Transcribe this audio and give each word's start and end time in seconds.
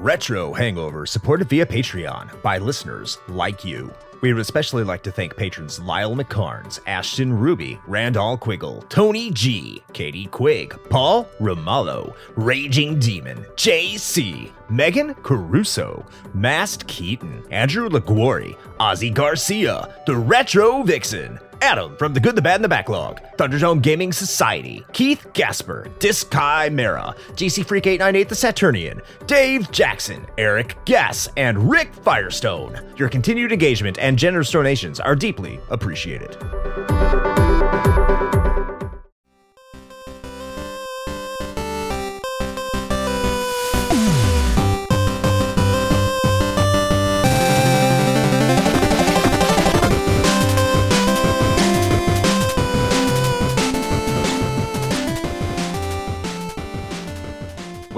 Retro 0.00 0.54
Hangover, 0.54 1.04
supported 1.04 1.50
via 1.50 1.66
Patreon 1.66 2.40
by 2.40 2.56
listeners 2.56 3.18
like 3.28 3.66
you. 3.66 3.92
We 4.22 4.32
would 4.32 4.40
especially 4.40 4.82
like 4.82 5.02
to 5.02 5.12
thank 5.12 5.36
patrons 5.36 5.78
Lyle 5.78 6.16
McCarnes, 6.16 6.80
Ashton 6.86 7.30
Ruby, 7.30 7.78
Randall 7.86 8.38
Quiggle, 8.38 8.82
Tony 8.88 9.30
G, 9.30 9.82
Katie 9.92 10.24
Quigg, 10.28 10.74
Paul 10.88 11.28
Romalo, 11.38 12.14
Raging 12.34 12.98
Demon, 12.98 13.44
JC, 13.56 14.50
Megan 14.70 15.12
Caruso, 15.16 16.06
Mast 16.32 16.86
Keaton, 16.86 17.42
Andrew 17.50 17.90
LaGuori, 17.90 18.56
Ozzy 18.78 19.12
Garcia, 19.12 19.94
The 20.06 20.16
Retro 20.16 20.82
Vixen, 20.82 21.38
Adam 21.62 21.96
from 21.96 22.14
The 22.14 22.20
Good, 22.20 22.36
the 22.36 22.42
Bad, 22.42 22.56
and 22.56 22.64
the 22.64 22.68
Backlog, 22.68 23.20
Thunderdome 23.36 23.82
Gaming 23.82 24.12
Society, 24.12 24.84
Keith 24.92 25.26
Gasper, 25.32 25.90
Diskai 25.98 26.72
Mera, 26.72 27.14
GC 27.32 27.66
Freak 27.66 27.86
898 27.86 28.28
The 28.28 28.34
Saturnian, 28.34 29.02
Dave 29.26 29.70
Jackson, 29.70 30.26
Eric 30.38 30.76
Gass, 30.84 31.28
and 31.36 31.70
Rick 31.70 31.94
Firestone. 31.94 32.80
Your 32.96 33.08
continued 33.08 33.52
engagement 33.52 33.98
and 33.98 34.18
generous 34.18 34.50
donations 34.50 35.00
are 35.00 35.14
deeply 35.14 35.60
appreciated. 35.70 36.36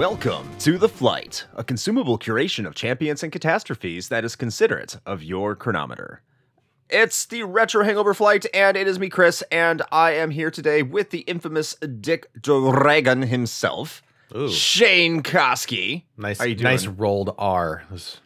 Welcome 0.03 0.49
to 0.59 0.77
The 0.77 0.89
Flight, 0.89 1.45
a 1.55 1.63
consumable 1.63 2.19
curation 2.19 2.67
of 2.67 2.75
champions 2.75 3.23
and 3.23 3.31
catastrophes 3.31 4.09
that 4.09 4.25
is 4.25 4.35
considerate 4.35 4.97
of 5.05 5.23
your 5.23 5.55
chronometer. 5.55 6.21
It's 6.89 7.25
the 7.25 7.43
Retro 7.43 7.85
Hangover 7.85 8.13
Flight, 8.13 8.45
and 8.53 8.75
it 8.75 8.85
is 8.85 8.99
me, 8.99 9.07
Chris, 9.07 9.43
and 9.49 9.81
I 9.93 10.11
am 10.11 10.31
here 10.31 10.51
today 10.51 10.83
with 10.83 11.11
the 11.11 11.19
infamous 11.19 11.75
Dick 11.75 12.27
Dragon 12.37 13.21
himself, 13.21 14.03
Ooh. 14.35 14.49
Shane 14.49 15.23
Koski. 15.23 16.03
Nice, 16.17 16.39
How 16.39 16.43
you 16.47 16.55
doing? 16.55 16.65
nice 16.65 16.85
rolled 16.85 17.33
R. 17.37 17.83
It 17.89 17.93
was, 17.93 18.19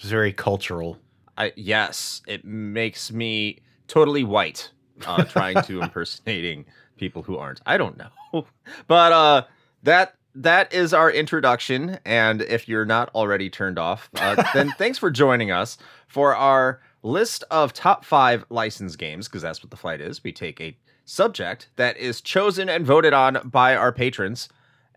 very 0.00 0.32
cultural. 0.32 0.98
I, 1.38 1.52
yes, 1.54 2.22
it 2.26 2.44
makes 2.44 3.12
me 3.12 3.60
totally 3.86 4.24
white 4.24 4.72
uh, 5.06 5.22
trying 5.22 5.62
to 5.62 5.82
impersonating 5.82 6.64
people 6.96 7.22
who 7.22 7.36
aren't. 7.36 7.60
I 7.64 7.76
don't 7.76 7.96
know, 7.96 8.44
but 8.88 9.12
uh, 9.12 9.44
that 9.84 10.16
that 10.34 10.72
is 10.72 10.94
our 10.94 11.10
introduction. 11.10 11.98
And 12.04 12.42
if 12.42 12.68
you're 12.68 12.84
not 12.84 13.10
already 13.14 13.50
turned 13.50 13.78
off, 13.78 14.10
uh, 14.16 14.42
then 14.54 14.70
thanks 14.72 14.98
for 14.98 15.10
joining 15.10 15.50
us 15.50 15.78
for 16.06 16.34
our 16.34 16.80
list 17.02 17.44
of 17.50 17.72
top 17.72 18.04
five 18.04 18.44
license 18.48 18.96
games 18.96 19.28
because 19.28 19.42
that's 19.42 19.62
what 19.62 19.70
the 19.70 19.76
flight 19.76 20.00
is. 20.00 20.22
We 20.22 20.32
take 20.32 20.60
a 20.60 20.76
subject 21.04 21.68
that 21.76 21.96
is 21.96 22.20
chosen 22.20 22.68
and 22.68 22.86
voted 22.86 23.12
on 23.12 23.40
by 23.44 23.74
our 23.74 23.92
patrons. 23.92 24.48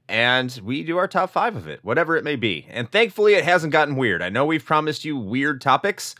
And 0.08 0.60
we 0.64 0.84
do 0.84 0.98
our 0.98 1.08
top 1.08 1.32
five 1.32 1.56
of 1.56 1.68
it, 1.68 1.84
whatever 1.84 2.16
it 2.16 2.24
may 2.24 2.36
be. 2.36 2.68
And 2.70 2.92
thankfully, 2.92 3.34
it 3.34 3.44
hasn't 3.44 3.74
gotten 3.74 3.96
weird. 3.96 4.22
I 4.22 4.30
know 4.30 4.46
we've 4.46 4.64
promised 4.64 5.04
you 5.04 5.18
weird 5.18 5.62
topics, 5.62 6.14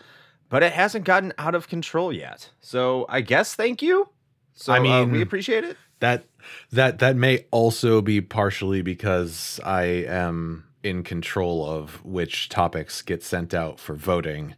but 0.50 0.64
it 0.64 0.74
hasn't 0.74 1.06
gotten 1.06 1.34
out 1.38 1.54
of 1.54 1.68
control 1.68 2.12
yet. 2.12 2.50
So 2.62 3.06
I 3.10 3.22
guess 3.22 3.54
thank 3.54 3.84
you. 3.84 4.10
So 4.56 4.74
I 4.74 4.80
uh, 4.80 4.82
mean- 4.82 5.12
we 5.12 5.22
appreciate 5.22 5.64
it. 5.64 5.78
That 6.00 6.26
that 6.72 7.00
that 7.00 7.16
may 7.16 7.46
also 7.52 8.02
be 8.02 8.22
partially 8.22 8.82
because 8.82 9.60
I 9.64 9.84
am 9.84 10.66
in 10.84 11.04
control 11.04 11.66
of 11.68 12.04
which 12.04 12.50
topics 12.50 13.02
get 13.02 13.24
sent 13.24 13.54
out 13.54 13.80
for 13.80 13.96
voting. 13.96 14.56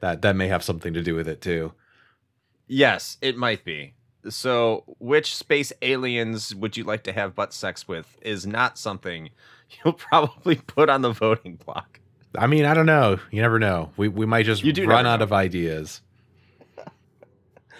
That 0.00 0.22
that 0.22 0.36
may 0.36 0.48
have 0.48 0.64
something 0.64 0.92
to 0.94 1.02
do 1.02 1.14
with 1.14 1.28
it 1.28 1.40
too. 1.40 1.72
Yes, 2.66 3.18
it 3.20 3.36
might 3.36 3.64
be. 3.64 3.94
So, 4.28 4.84
which 4.98 5.34
space 5.34 5.72
aliens 5.82 6.54
would 6.54 6.76
you 6.76 6.84
like 6.84 7.02
to 7.04 7.12
have 7.12 7.34
butt 7.34 7.52
sex 7.52 7.88
with 7.88 8.16
is 8.22 8.46
not 8.46 8.78
something 8.78 9.30
you'll 9.84 9.94
probably 9.94 10.56
put 10.56 10.88
on 10.88 11.02
the 11.02 11.12
voting 11.12 11.56
block. 11.56 12.00
I 12.36 12.46
mean, 12.46 12.64
I 12.64 12.74
don't 12.74 12.86
know. 12.86 13.18
You 13.30 13.42
never 13.42 13.58
know. 13.58 13.90
We 13.96 14.08
we 14.08 14.26
might 14.26 14.46
just 14.46 14.64
run 14.64 15.06
out 15.06 15.18
know. 15.18 15.24
of 15.24 15.32
ideas. 15.32 16.00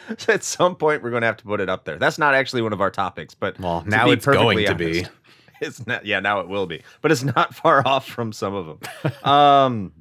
At 0.29 0.45
some 0.45 0.77
point, 0.77 1.03
we're 1.03 1.11
going 1.11 1.23
to 1.23 1.27
have 1.27 1.37
to 1.39 1.45
put 1.45 1.61
it 1.61 1.69
up 1.69 1.85
there. 1.85 1.99
That's 1.99 2.19
not 2.19 2.35
actually 2.35 2.63
one 2.63 2.73
of 2.73 2.81
our 2.81 2.91
topics, 2.91 3.35
but 3.35 3.59
Well, 3.59 3.85
now 3.87 4.11
it's 4.11 4.27
going 4.27 4.65
to 4.67 4.75
be. 4.75 5.05
It's 5.65 5.87
not. 5.87 6.05
Yeah, 6.05 6.19
now 6.19 6.41
it 6.41 6.49
will 6.49 6.67
be, 6.67 6.83
but 7.03 7.13
it's 7.13 7.23
not 7.23 7.55
far 7.63 7.87
off 7.87 8.05
from 8.05 8.33
some 8.33 8.53
of 8.53 8.67
them. 8.67 9.31
um, 9.31 9.93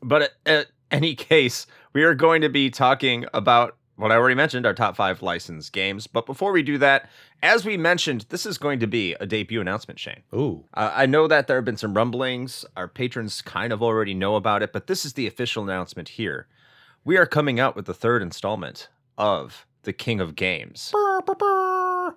but 0.00 0.22
at, 0.22 0.30
at 0.46 0.66
any 0.90 1.14
case, 1.14 1.66
we 1.92 2.02
are 2.02 2.14
going 2.14 2.40
to 2.40 2.48
be 2.48 2.70
talking 2.70 3.26
about 3.34 3.76
what 3.96 4.10
I 4.10 4.16
already 4.16 4.34
mentioned, 4.34 4.64
our 4.64 4.72
top 4.72 4.96
five 4.96 5.20
licensed 5.20 5.74
games. 5.74 6.06
But 6.06 6.24
before 6.24 6.52
we 6.52 6.62
do 6.62 6.78
that, 6.78 7.10
as 7.42 7.66
we 7.66 7.76
mentioned, 7.76 8.24
this 8.30 8.46
is 8.46 8.56
going 8.56 8.80
to 8.80 8.86
be 8.86 9.12
a 9.20 9.26
debut 9.26 9.60
announcement, 9.60 10.00
Shane. 10.00 10.22
Ooh. 10.34 10.64
Uh, 10.72 10.90
I 10.94 11.04
know 11.04 11.26
that 11.28 11.46
there 11.46 11.56
have 11.56 11.66
been 11.66 11.76
some 11.76 11.92
rumblings. 11.94 12.64
Our 12.76 12.88
patrons 12.88 13.42
kind 13.42 13.74
of 13.74 13.82
already 13.82 14.14
know 14.14 14.36
about 14.36 14.62
it, 14.62 14.72
but 14.72 14.86
this 14.86 15.04
is 15.04 15.12
the 15.12 15.26
official 15.26 15.62
announcement 15.62 16.08
here. 16.08 16.46
We 17.04 17.18
are 17.18 17.26
coming 17.26 17.60
out 17.60 17.76
with 17.76 17.84
the 17.84 17.94
third 17.94 18.22
installment 18.22 18.88
of 19.20 19.66
The 19.82 19.92
King 19.92 20.18
of 20.18 20.34
Games. 20.34 20.90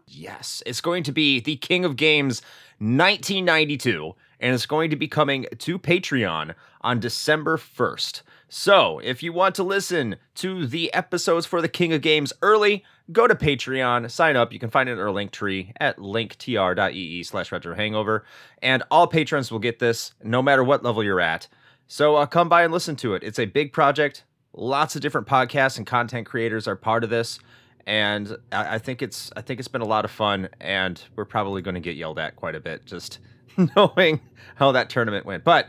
Yes, 0.07 0.63
it's 0.65 0.79
going 0.79 1.03
to 1.03 1.11
be 1.11 1.41
The 1.41 1.57
King 1.57 1.83
of 1.83 1.97
Games 1.97 2.41
1992, 2.79 4.15
and 4.39 4.55
it's 4.55 4.65
going 4.65 4.89
to 4.89 4.95
be 4.95 5.09
coming 5.09 5.45
to 5.59 5.77
Patreon 5.77 6.55
on 6.79 6.99
December 7.01 7.57
1st. 7.57 8.21
So, 8.47 8.99
if 8.99 9.21
you 9.21 9.33
want 9.33 9.53
to 9.55 9.63
listen 9.63 10.15
to 10.35 10.65
the 10.65 10.93
episodes 10.93 11.45
for 11.45 11.61
The 11.61 11.67
King 11.67 11.91
of 11.91 12.01
Games 12.01 12.31
early, 12.41 12.85
go 13.11 13.27
to 13.27 13.35
Patreon, 13.35 14.09
sign 14.09 14.37
up. 14.37 14.53
You 14.53 14.59
can 14.59 14.69
find 14.69 14.87
it 14.87 14.93
in 14.93 14.99
our 14.99 15.11
link 15.11 15.31
tree 15.31 15.73
at 15.81 15.97
linktr.ee 15.97 17.23
slash 17.23 17.51
retro 17.51 17.75
hangover. 17.75 18.23
And 18.61 18.81
all 18.89 19.07
patrons 19.07 19.51
will 19.51 19.59
get 19.59 19.79
this 19.79 20.13
no 20.23 20.41
matter 20.41 20.63
what 20.63 20.83
level 20.83 21.03
you're 21.03 21.19
at. 21.19 21.49
So 21.87 22.15
uh, 22.15 22.27
come 22.27 22.47
by 22.47 22.63
and 22.63 22.71
listen 22.71 22.95
to 22.97 23.13
it. 23.13 23.23
It's 23.23 23.39
a 23.39 23.45
big 23.45 23.73
project. 23.73 24.23
Lots 24.53 24.95
of 24.95 25.01
different 25.01 25.27
podcasts 25.27 25.77
and 25.77 25.87
content 25.87 26.27
creators 26.27 26.67
are 26.67 26.75
part 26.75 27.03
of 27.03 27.09
this. 27.09 27.39
And 27.85 28.37
I, 28.51 28.75
I 28.75 28.77
think 28.77 29.01
it's 29.01 29.31
I 29.35 29.41
think 29.41 29.59
it's 29.59 29.67
been 29.67 29.81
a 29.81 29.85
lot 29.85 30.05
of 30.05 30.11
fun, 30.11 30.49
and 30.61 31.01
we're 31.15 31.25
probably 31.25 31.61
going 31.61 31.75
to 31.75 31.81
get 31.81 31.95
yelled 31.95 32.19
at 32.19 32.35
quite 32.35 32.55
a 32.55 32.59
bit 32.59 32.85
just 32.85 33.19
knowing 33.75 34.21
how 34.55 34.71
that 34.71 34.89
tournament 34.89 35.25
went. 35.25 35.43
But 35.43 35.67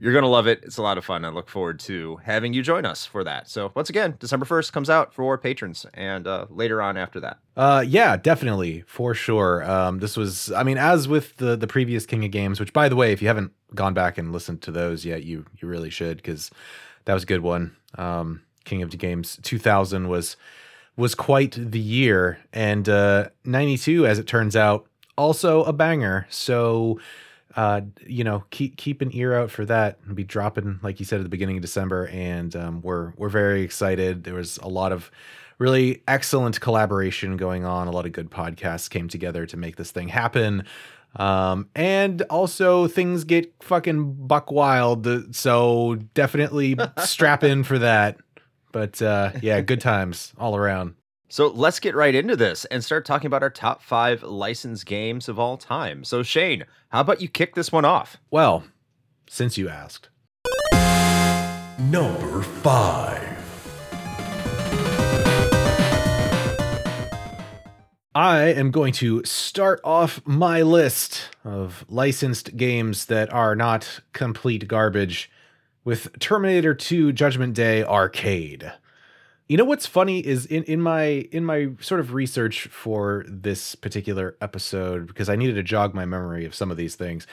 you're 0.00 0.12
going 0.12 0.24
to 0.24 0.28
love 0.28 0.46
it. 0.46 0.60
It's 0.62 0.76
a 0.76 0.82
lot 0.82 0.98
of 0.98 1.04
fun. 1.04 1.24
I 1.24 1.30
look 1.30 1.48
forward 1.48 1.80
to 1.80 2.16
having 2.24 2.52
you 2.52 2.62
join 2.62 2.84
us 2.84 3.06
for 3.06 3.24
that. 3.24 3.48
So 3.48 3.72
once 3.74 3.88
again, 3.88 4.16
December 4.18 4.44
1st 4.44 4.72
comes 4.72 4.90
out 4.90 5.14
for 5.14 5.38
patrons, 5.38 5.86
and 5.94 6.26
uh, 6.26 6.46
later 6.50 6.82
on 6.82 6.96
after 6.96 7.20
that. 7.20 7.38
Uh, 7.56 7.84
yeah, 7.86 8.16
definitely 8.16 8.82
for 8.86 9.14
sure. 9.14 9.68
Um, 9.68 10.00
this 10.00 10.16
was, 10.16 10.52
I 10.52 10.62
mean, 10.62 10.78
as 10.78 11.08
with 11.08 11.36
the 11.36 11.56
the 11.56 11.66
previous 11.66 12.06
King 12.06 12.24
of 12.24 12.30
Games, 12.30 12.60
which 12.60 12.72
by 12.72 12.88
the 12.88 12.96
way, 12.96 13.12
if 13.12 13.22
you 13.22 13.28
haven't 13.28 13.52
gone 13.74 13.94
back 13.94 14.18
and 14.18 14.32
listened 14.32 14.62
to 14.62 14.70
those 14.70 15.04
yet, 15.04 15.24
you 15.24 15.46
you 15.60 15.68
really 15.68 15.90
should 15.90 16.18
because 16.18 16.50
that 17.06 17.14
was 17.14 17.22
a 17.22 17.26
good 17.26 17.40
one. 17.40 17.74
Um, 17.96 18.42
King 18.64 18.82
of 18.82 18.90
the 18.90 18.96
Games 18.96 19.38
2000 19.42 20.08
was 20.08 20.36
was 20.96 21.14
quite 21.14 21.52
the 21.58 21.80
year, 21.80 22.38
and 22.54 22.88
uh, 22.88 23.28
92, 23.44 24.06
as 24.06 24.18
it 24.18 24.26
turns 24.26 24.56
out, 24.56 24.86
also 25.16 25.64
a 25.64 25.72
banger. 25.72 26.26
So. 26.30 27.00
Uh, 27.54 27.80
you 28.06 28.22
know, 28.22 28.44
keep 28.50 28.76
keep 28.76 29.00
an 29.00 29.08
ear 29.14 29.32
out 29.32 29.50
for 29.50 29.64
that. 29.64 29.96
It'll 30.02 30.14
be 30.14 30.24
dropping, 30.24 30.78
like 30.82 31.00
you 31.00 31.06
said, 31.06 31.20
at 31.20 31.22
the 31.22 31.30
beginning 31.30 31.56
of 31.56 31.62
December, 31.62 32.06
and 32.08 32.54
um, 32.54 32.82
we're 32.82 33.14
we're 33.16 33.30
very 33.30 33.62
excited. 33.62 34.24
There 34.24 34.34
was 34.34 34.58
a 34.58 34.68
lot 34.68 34.92
of 34.92 35.10
really 35.58 36.02
excellent 36.06 36.60
collaboration 36.60 37.36
going 37.36 37.64
on. 37.64 37.88
A 37.88 37.90
lot 37.90 38.06
of 38.06 38.12
good 38.12 38.30
podcasts 38.30 38.90
came 38.90 39.08
together 39.08 39.46
to 39.46 39.56
make 39.56 39.76
this 39.76 39.90
thing 39.90 40.08
happen. 40.08 40.64
Um, 41.16 41.68
and 41.74 42.22
also 42.22 42.86
things 42.86 43.24
get 43.24 43.52
fucking 43.62 44.26
buck 44.26 44.50
wild. 44.50 45.34
So 45.34 45.96
definitely 46.14 46.76
strap 46.98 47.42
in 47.42 47.64
for 47.64 47.78
that. 47.78 48.18
But 48.72 49.00
uh, 49.00 49.32
yeah, 49.40 49.60
good 49.62 49.80
times 49.80 50.34
all 50.38 50.56
around. 50.56 50.94
So 51.28 51.48
let's 51.48 51.80
get 51.80 51.94
right 51.94 52.14
into 52.14 52.36
this 52.36 52.64
and 52.66 52.84
start 52.84 53.04
talking 53.04 53.26
about 53.26 53.42
our 53.42 53.50
top 53.50 53.82
five 53.82 54.22
licensed 54.22 54.86
games 54.86 55.28
of 55.28 55.38
all 55.38 55.56
time. 55.56 56.04
So, 56.04 56.22
Shane, 56.22 56.64
how 56.90 57.00
about 57.00 57.20
you 57.20 57.28
kick 57.28 57.54
this 57.54 57.72
one 57.72 57.84
off? 57.84 58.18
Well, 58.30 58.64
since 59.28 59.58
you 59.58 59.68
asked. 59.68 60.08
Number 61.78 62.42
five. 62.42 63.35
I 68.16 68.44
am 68.44 68.70
going 68.70 68.94
to 68.94 69.22
start 69.24 69.78
off 69.84 70.22
my 70.24 70.62
list 70.62 71.28
of 71.44 71.84
licensed 71.86 72.56
games 72.56 73.04
that 73.06 73.30
are 73.30 73.54
not 73.54 74.00
complete 74.14 74.66
garbage 74.66 75.30
with 75.84 76.18
Terminator 76.18 76.72
2 76.72 77.12
Judgment 77.12 77.52
Day 77.52 77.84
Arcade. 77.84 78.72
You 79.48 79.58
know 79.58 79.66
what's 79.66 79.84
funny 79.84 80.20
is 80.20 80.46
in, 80.46 80.62
in 80.62 80.80
my 80.80 81.28
in 81.30 81.44
my 81.44 81.72
sort 81.78 82.00
of 82.00 82.14
research 82.14 82.68
for 82.68 83.22
this 83.28 83.74
particular 83.74 84.34
episode 84.40 85.08
because 85.08 85.28
I 85.28 85.36
needed 85.36 85.56
to 85.56 85.62
jog 85.62 85.92
my 85.92 86.06
memory 86.06 86.46
of 86.46 86.54
some 86.54 86.70
of 86.70 86.78
these 86.78 86.94
things. 86.94 87.26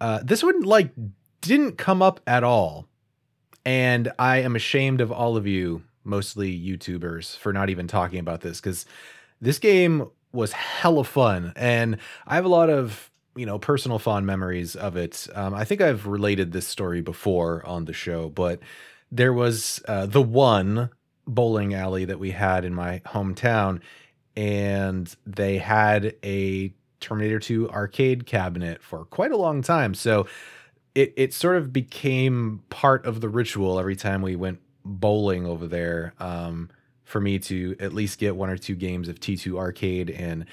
Uh, 0.00 0.18
this 0.20 0.42
one 0.42 0.62
like 0.62 0.90
didn't 1.42 1.78
come 1.78 2.02
up 2.02 2.18
at 2.26 2.42
all. 2.42 2.88
And 3.64 4.10
I 4.18 4.38
am 4.38 4.56
ashamed 4.56 5.00
of 5.00 5.12
all 5.12 5.36
of 5.36 5.46
you, 5.46 5.84
mostly 6.02 6.52
YouTubers, 6.58 7.38
for 7.38 7.52
not 7.52 7.70
even 7.70 7.86
talking 7.86 8.18
about 8.18 8.40
this 8.40 8.60
because 8.60 8.84
this 9.40 9.60
game 9.60 10.10
was 10.34 10.52
hella 10.52 11.04
fun. 11.04 11.52
And 11.56 11.98
I 12.26 12.34
have 12.34 12.44
a 12.44 12.48
lot 12.48 12.68
of, 12.68 13.10
you 13.36 13.46
know, 13.46 13.58
personal 13.58 13.98
fond 13.98 14.26
memories 14.26 14.76
of 14.76 14.96
it. 14.96 15.26
Um, 15.34 15.54
I 15.54 15.64
think 15.64 15.80
I've 15.80 16.06
related 16.06 16.52
this 16.52 16.66
story 16.66 17.00
before 17.00 17.64
on 17.66 17.84
the 17.84 17.92
show, 17.92 18.28
but 18.28 18.60
there 19.10 19.32
was 19.32 19.82
uh, 19.86 20.06
the 20.06 20.22
one 20.22 20.90
bowling 21.26 21.74
alley 21.74 22.04
that 22.04 22.18
we 22.18 22.32
had 22.32 22.64
in 22.64 22.74
my 22.74 23.00
hometown, 23.06 23.80
and 24.36 25.14
they 25.26 25.58
had 25.58 26.16
a 26.24 26.74
Terminator 27.00 27.38
2 27.38 27.70
arcade 27.70 28.26
cabinet 28.26 28.82
for 28.82 29.04
quite 29.06 29.30
a 29.30 29.36
long 29.36 29.62
time. 29.62 29.94
So 29.94 30.26
it 30.94 31.12
it 31.16 31.34
sort 31.34 31.56
of 31.56 31.72
became 31.72 32.62
part 32.70 33.04
of 33.06 33.20
the 33.20 33.28
ritual 33.28 33.78
every 33.78 33.96
time 33.96 34.22
we 34.22 34.36
went 34.36 34.60
bowling 34.84 35.46
over 35.46 35.66
there 35.66 36.14
um, 36.18 36.70
for 37.04 37.20
me 37.20 37.38
to 37.38 37.76
at 37.80 37.92
least 37.92 38.18
get 38.18 38.36
one 38.36 38.50
or 38.50 38.56
two 38.56 38.74
games 38.74 39.08
of 39.08 39.20
T2 39.20 39.56
arcade 39.56 40.10
and 40.10 40.46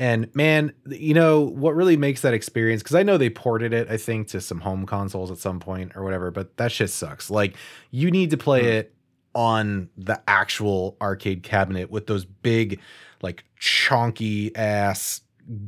and 0.00 0.32
man, 0.32 0.72
you 0.86 1.12
know 1.12 1.40
what 1.40 1.74
really 1.74 1.96
makes 1.96 2.20
that 2.20 2.32
experience 2.32 2.82
because 2.82 2.94
I 2.94 3.02
know 3.02 3.18
they 3.18 3.30
ported 3.30 3.72
it 3.72 3.90
I 3.90 3.96
think 3.96 4.28
to 4.28 4.40
some 4.40 4.60
home 4.60 4.86
consoles 4.86 5.30
at 5.30 5.38
some 5.38 5.60
point 5.60 5.92
or 5.96 6.04
whatever, 6.04 6.30
but 6.30 6.56
that 6.56 6.72
shit 6.72 6.90
sucks. 6.90 7.30
Like 7.30 7.56
you 7.90 8.10
need 8.10 8.30
to 8.30 8.36
play 8.36 8.62
mm. 8.62 8.78
it 8.78 8.94
on 9.34 9.88
the 9.96 10.20
actual 10.28 10.96
arcade 11.00 11.42
cabinet 11.42 11.90
with 11.90 12.06
those 12.06 12.24
big 12.24 12.80
like 13.22 13.44
chonky 13.60 14.56
ass 14.56 15.20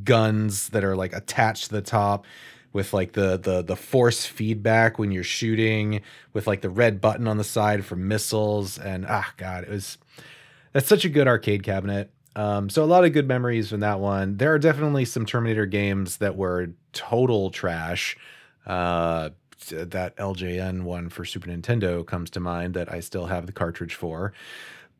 guns 0.03 0.69
that 0.69 0.83
are 0.83 0.95
like 0.95 1.13
attached 1.13 1.65
to 1.65 1.71
the 1.71 1.81
top 1.81 2.25
with 2.73 2.93
like 2.93 3.13
the 3.13 3.37
the 3.37 3.61
the 3.61 3.75
force 3.75 4.25
feedback 4.25 4.97
when 4.97 5.11
you're 5.11 5.23
shooting 5.23 6.01
with 6.33 6.47
like 6.47 6.61
the 6.61 6.69
red 6.69 7.01
button 7.01 7.27
on 7.27 7.37
the 7.37 7.43
side 7.43 7.83
for 7.83 7.95
missiles 7.95 8.77
and 8.77 9.05
ah 9.07 9.33
god 9.37 9.63
it 9.63 9.69
was 9.69 9.97
that's 10.73 10.87
such 10.87 11.05
a 11.05 11.09
good 11.09 11.27
arcade 11.27 11.63
cabinet. 11.63 12.11
Um, 12.35 12.69
so 12.69 12.83
a 12.83 12.85
lot 12.85 13.03
of 13.03 13.11
good 13.11 13.27
memories 13.27 13.69
from 13.69 13.81
that 13.81 13.99
one. 13.99 14.37
There 14.37 14.53
are 14.53 14.59
definitely 14.59 15.05
some 15.05 15.25
terminator 15.25 15.65
games 15.65 16.17
that 16.17 16.35
were 16.35 16.69
total 16.93 17.51
trash. 17.51 18.17
Uh, 18.65 19.31
that 19.69 20.17
ljn 20.17 20.81
one 20.81 21.07
for 21.07 21.23
super 21.23 21.47
nintendo 21.47 22.03
comes 22.03 22.31
to 22.31 22.39
mind 22.39 22.73
that 22.73 22.91
i 22.91 22.99
still 22.99 23.27
have 23.27 23.45
the 23.45 23.51
cartridge 23.51 23.93
for. 23.93 24.33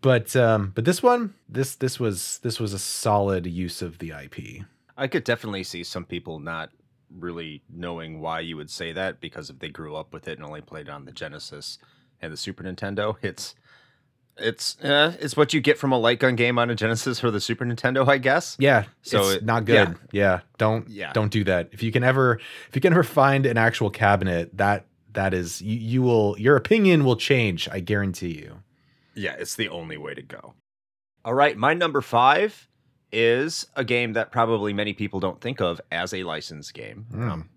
But 0.01 0.35
um, 0.35 0.71
but 0.75 0.85
this 0.85 1.01
one 1.01 1.33
this 1.49 1.75
this 1.75 1.99
was 1.99 2.39
this 2.43 2.59
was 2.59 2.73
a 2.73 2.79
solid 2.79 3.47
use 3.47 3.81
of 3.81 3.97
the 3.97 4.13
ip 4.23 4.37
I 4.97 5.07
could 5.07 5.23
definitely 5.23 5.63
see 5.63 5.83
some 5.83 6.05
people 6.05 6.39
not 6.39 6.69
really 7.17 7.63
knowing 7.69 8.19
why 8.19 8.39
you 8.39 8.55
would 8.55 8.69
say 8.69 8.93
that 8.93 9.19
because 9.19 9.49
if 9.49 9.59
they 9.59 9.69
grew 9.69 9.95
up 9.95 10.13
with 10.13 10.27
it 10.27 10.37
and 10.37 10.45
only 10.45 10.61
played 10.61 10.87
it 10.87 10.91
on 10.91 11.05
the 11.05 11.11
Genesis 11.11 11.77
and 12.21 12.31
the 12.31 12.37
Super 12.37 12.63
Nintendo, 12.63 13.15
it's 13.21 13.55
it's 14.37 14.79
uh, 14.83 15.15
it's 15.19 15.35
what 15.37 15.53
you 15.53 15.61
get 15.61 15.77
from 15.77 15.91
a 15.91 15.97
light 15.97 16.19
gun 16.19 16.35
game 16.35 16.57
on 16.57 16.69
a 16.69 16.75
Genesis 16.75 17.19
for 17.19 17.31
the 17.31 17.39
Super 17.39 17.65
Nintendo, 17.65 18.07
I 18.07 18.17
guess. 18.17 18.55
Yeah, 18.59 18.85
so 19.01 19.21
it's 19.21 19.37
it, 19.37 19.45
not 19.45 19.65
good. 19.65 19.89
Yeah. 19.89 19.95
yeah, 20.11 20.39
don't 20.57 20.89
yeah. 20.89 21.13
don't 21.13 21.31
do 21.31 21.43
that. 21.45 21.69
If 21.71 21.83
you 21.83 21.91
can 21.91 22.03
ever 22.03 22.39
if 22.69 22.75
you 22.75 22.81
can 22.81 22.93
ever 22.93 23.03
find 23.03 23.45
an 23.45 23.57
actual 23.57 23.89
cabinet, 23.89 24.57
that 24.57 24.85
that 25.13 25.33
is 25.33 25.61
you, 25.61 25.77
you 25.77 26.01
will 26.01 26.35
your 26.39 26.55
opinion 26.55 27.03
will 27.03 27.15
change. 27.15 27.69
I 27.69 27.79
guarantee 27.79 28.37
you. 28.39 28.63
Yeah, 29.13 29.35
it's 29.37 29.55
the 29.55 29.69
only 29.69 29.97
way 29.97 30.13
to 30.13 30.21
go. 30.21 30.53
All 31.23 31.33
right, 31.33 31.57
my 31.57 31.73
number 31.73 32.01
five 32.01 32.67
is 33.11 33.67
a 33.75 33.83
game 33.83 34.13
that 34.13 34.31
probably 34.31 34.73
many 34.73 34.93
people 34.93 35.19
don't 35.19 35.41
think 35.41 35.59
of 35.61 35.81
as 35.91 36.13
a 36.13 36.23
licensed 36.23 36.73
game. 36.73 37.05
Mm. 37.11 37.29
Um, 37.29 37.49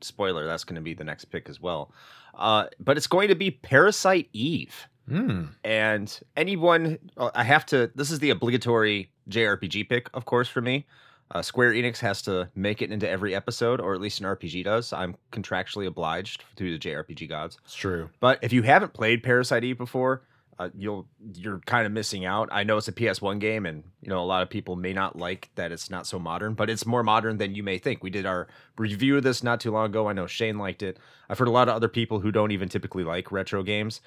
spoiler, 0.00 0.46
that's 0.46 0.64
going 0.64 0.76
to 0.76 0.80
be 0.80 0.94
the 0.94 1.04
next 1.04 1.26
pick 1.26 1.48
as 1.48 1.60
well. 1.60 1.92
Uh, 2.34 2.66
but 2.78 2.96
it's 2.96 3.08
going 3.08 3.28
to 3.28 3.34
be 3.34 3.50
Parasite 3.50 4.28
Eve. 4.32 4.88
Mm. 5.10 5.48
And 5.64 6.20
anyone, 6.36 6.98
uh, 7.16 7.30
I 7.34 7.44
have 7.44 7.66
to, 7.66 7.90
this 7.94 8.10
is 8.10 8.20
the 8.20 8.30
obligatory 8.30 9.10
JRPG 9.28 9.88
pick, 9.88 10.08
of 10.14 10.24
course, 10.24 10.48
for 10.48 10.60
me. 10.60 10.86
Uh, 11.32 11.42
Square 11.42 11.74
Enix 11.74 11.98
has 11.98 12.22
to 12.22 12.48
make 12.56 12.82
it 12.82 12.90
into 12.90 13.08
every 13.08 13.34
episode, 13.34 13.80
or 13.80 13.94
at 13.94 14.00
least 14.00 14.20
an 14.20 14.26
RPG 14.26 14.64
does. 14.64 14.92
I'm 14.92 15.16
contractually 15.30 15.86
obliged 15.86 16.44
through 16.56 16.76
the 16.76 16.78
JRPG 16.78 17.28
gods. 17.28 17.58
It's 17.64 17.74
true. 17.74 18.10
But 18.18 18.40
if 18.42 18.52
you 18.52 18.62
haven't 18.62 18.94
played 18.94 19.22
Parasite 19.22 19.62
Eve 19.62 19.78
before, 19.78 20.22
uh, 20.58 20.68
you'll 20.76 21.06
you're 21.34 21.60
kind 21.60 21.86
of 21.86 21.92
missing 21.92 22.26
out. 22.26 22.48
I 22.52 22.64
know 22.64 22.76
it's 22.76 22.88
a 22.88 22.92
PS1 22.92 23.38
game, 23.38 23.64
and 23.64 23.82
you 24.02 24.10
know 24.10 24.20
a 24.20 24.26
lot 24.26 24.42
of 24.42 24.50
people 24.50 24.76
may 24.76 24.92
not 24.92 25.16
like 25.16 25.48
that 25.54 25.72
it's 25.72 25.88
not 25.88 26.06
so 26.06 26.18
modern, 26.18 26.52
but 26.52 26.68
it's 26.68 26.84
more 26.84 27.02
modern 27.02 27.38
than 27.38 27.54
you 27.54 27.62
may 27.62 27.78
think. 27.78 28.02
We 28.02 28.10
did 28.10 28.26
our 28.26 28.46
review 28.76 29.16
of 29.16 29.22
this 29.22 29.42
not 29.42 29.60
too 29.60 29.70
long 29.70 29.86
ago. 29.86 30.08
I 30.08 30.12
know 30.12 30.26
Shane 30.26 30.58
liked 30.58 30.82
it. 30.82 30.98
I've 31.30 31.38
heard 31.38 31.48
a 31.48 31.52
lot 31.52 31.70
of 31.70 31.76
other 31.76 31.88
people 31.88 32.20
who 32.20 32.30
don't 32.30 32.50
even 32.50 32.68
typically 32.68 33.04
like 33.04 33.32
retro 33.32 33.62
games 33.62 34.02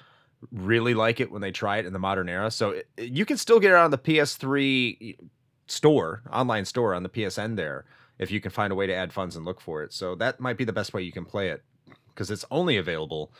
really 0.52 0.94
like 0.94 1.20
it 1.20 1.30
when 1.30 1.42
they 1.42 1.52
try 1.52 1.78
it 1.78 1.86
in 1.86 1.92
the 1.92 1.98
modern 1.98 2.28
era. 2.28 2.50
So 2.50 2.70
it, 2.70 2.88
you 2.98 3.24
can 3.24 3.36
still 3.36 3.60
get 3.60 3.70
it 3.70 3.76
on 3.76 3.90
the 3.90 3.98
PS3 3.98 5.16
store, 5.66 6.22
online 6.30 6.64
store 6.64 6.94
on 6.94 7.02
the 7.02 7.08
PSN 7.08 7.56
there 7.56 7.84
if 8.18 8.30
you 8.30 8.40
can 8.40 8.50
find 8.50 8.72
a 8.72 8.76
way 8.76 8.86
to 8.86 8.94
add 8.94 9.12
funds 9.12 9.36
and 9.36 9.44
look 9.44 9.60
for 9.60 9.82
it. 9.82 9.92
So 9.92 10.14
that 10.16 10.40
might 10.40 10.56
be 10.56 10.64
the 10.64 10.72
best 10.72 10.94
way 10.94 11.02
you 11.02 11.12
can 11.12 11.24
play 11.24 11.48
it 11.48 11.62
because 12.08 12.30
it's 12.30 12.44
only 12.50 12.76
available 12.76 13.32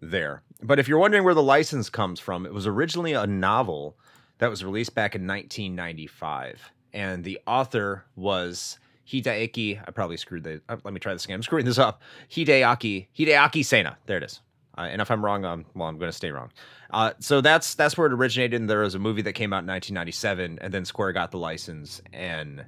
there. 0.00 0.42
But 0.62 0.78
if 0.78 0.88
you're 0.88 0.98
wondering 0.98 1.24
where 1.24 1.34
the 1.34 1.42
license 1.42 1.88
comes 1.88 2.20
from, 2.20 2.46
it 2.46 2.52
was 2.52 2.66
originally 2.66 3.12
a 3.12 3.26
novel 3.26 3.96
that 4.38 4.50
was 4.50 4.64
released 4.64 4.94
back 4.94 5.14
in 5.14 5.26
1995. 5.26 6.72
And 6.92 7.22
the 7.22 7.38
author 7.46 8.04
was 8.16 8.78
Hideaki. 9.06 9.80
I 9.86 9.90
probably 9.90 10.16
screwed 10.16 10.44
the. 10.44 10.60
Uh, 10.68 10.76
let 10.84 10.94
me 10.94 11.00
try 11.00 11.12
this 11.12 11.24
again. 11.24 11.36
I'm 11.36 11.42
screwing 11.42 11.64
this 11.64 11.78
up. 11.78 12.02
Hideaki 12.30 13.08
Hideaki 13.16 13.64
Sena. 13.64 13.98
There 14.06 14.16
it 14.16 14.24
is. 14.24 14.40
Uh, 14.78 14.82
and 14.82 15.02
if 15.02 15.10
I'm 15.10 15.24
wrong, 15.24 15.44
um, 15.44 15.64
well, 15.74 15.88
I'm 15.88 15.98
going 15.98 16.10
to 16.10 16.16
stay 16.16 16.30
wrong. 16.30 16.50
Uh, 16.90 17.12
so 17.18 17.40
that's 17.40 17.74
that's 17.74 17.98
where 17.98 18.06
it 18.06 18.12
originated. 18.12 18.60
And 18.60 18.70
there 18.70 18.80
was 18.80 18.94
a 18.94 18.98
movie 18.98 19.22
that 19.22 19.32
came 19.32 19.52
out 19.52 19.64
in 19.64 19.66
1997, 19.66 20.60
and 20.62 20.72
then 20.72 20.84
Square 20.84 21.12
got 21.12 21.32
the 21.32 21.38
license 21.38 22.00
and 22.12 22.64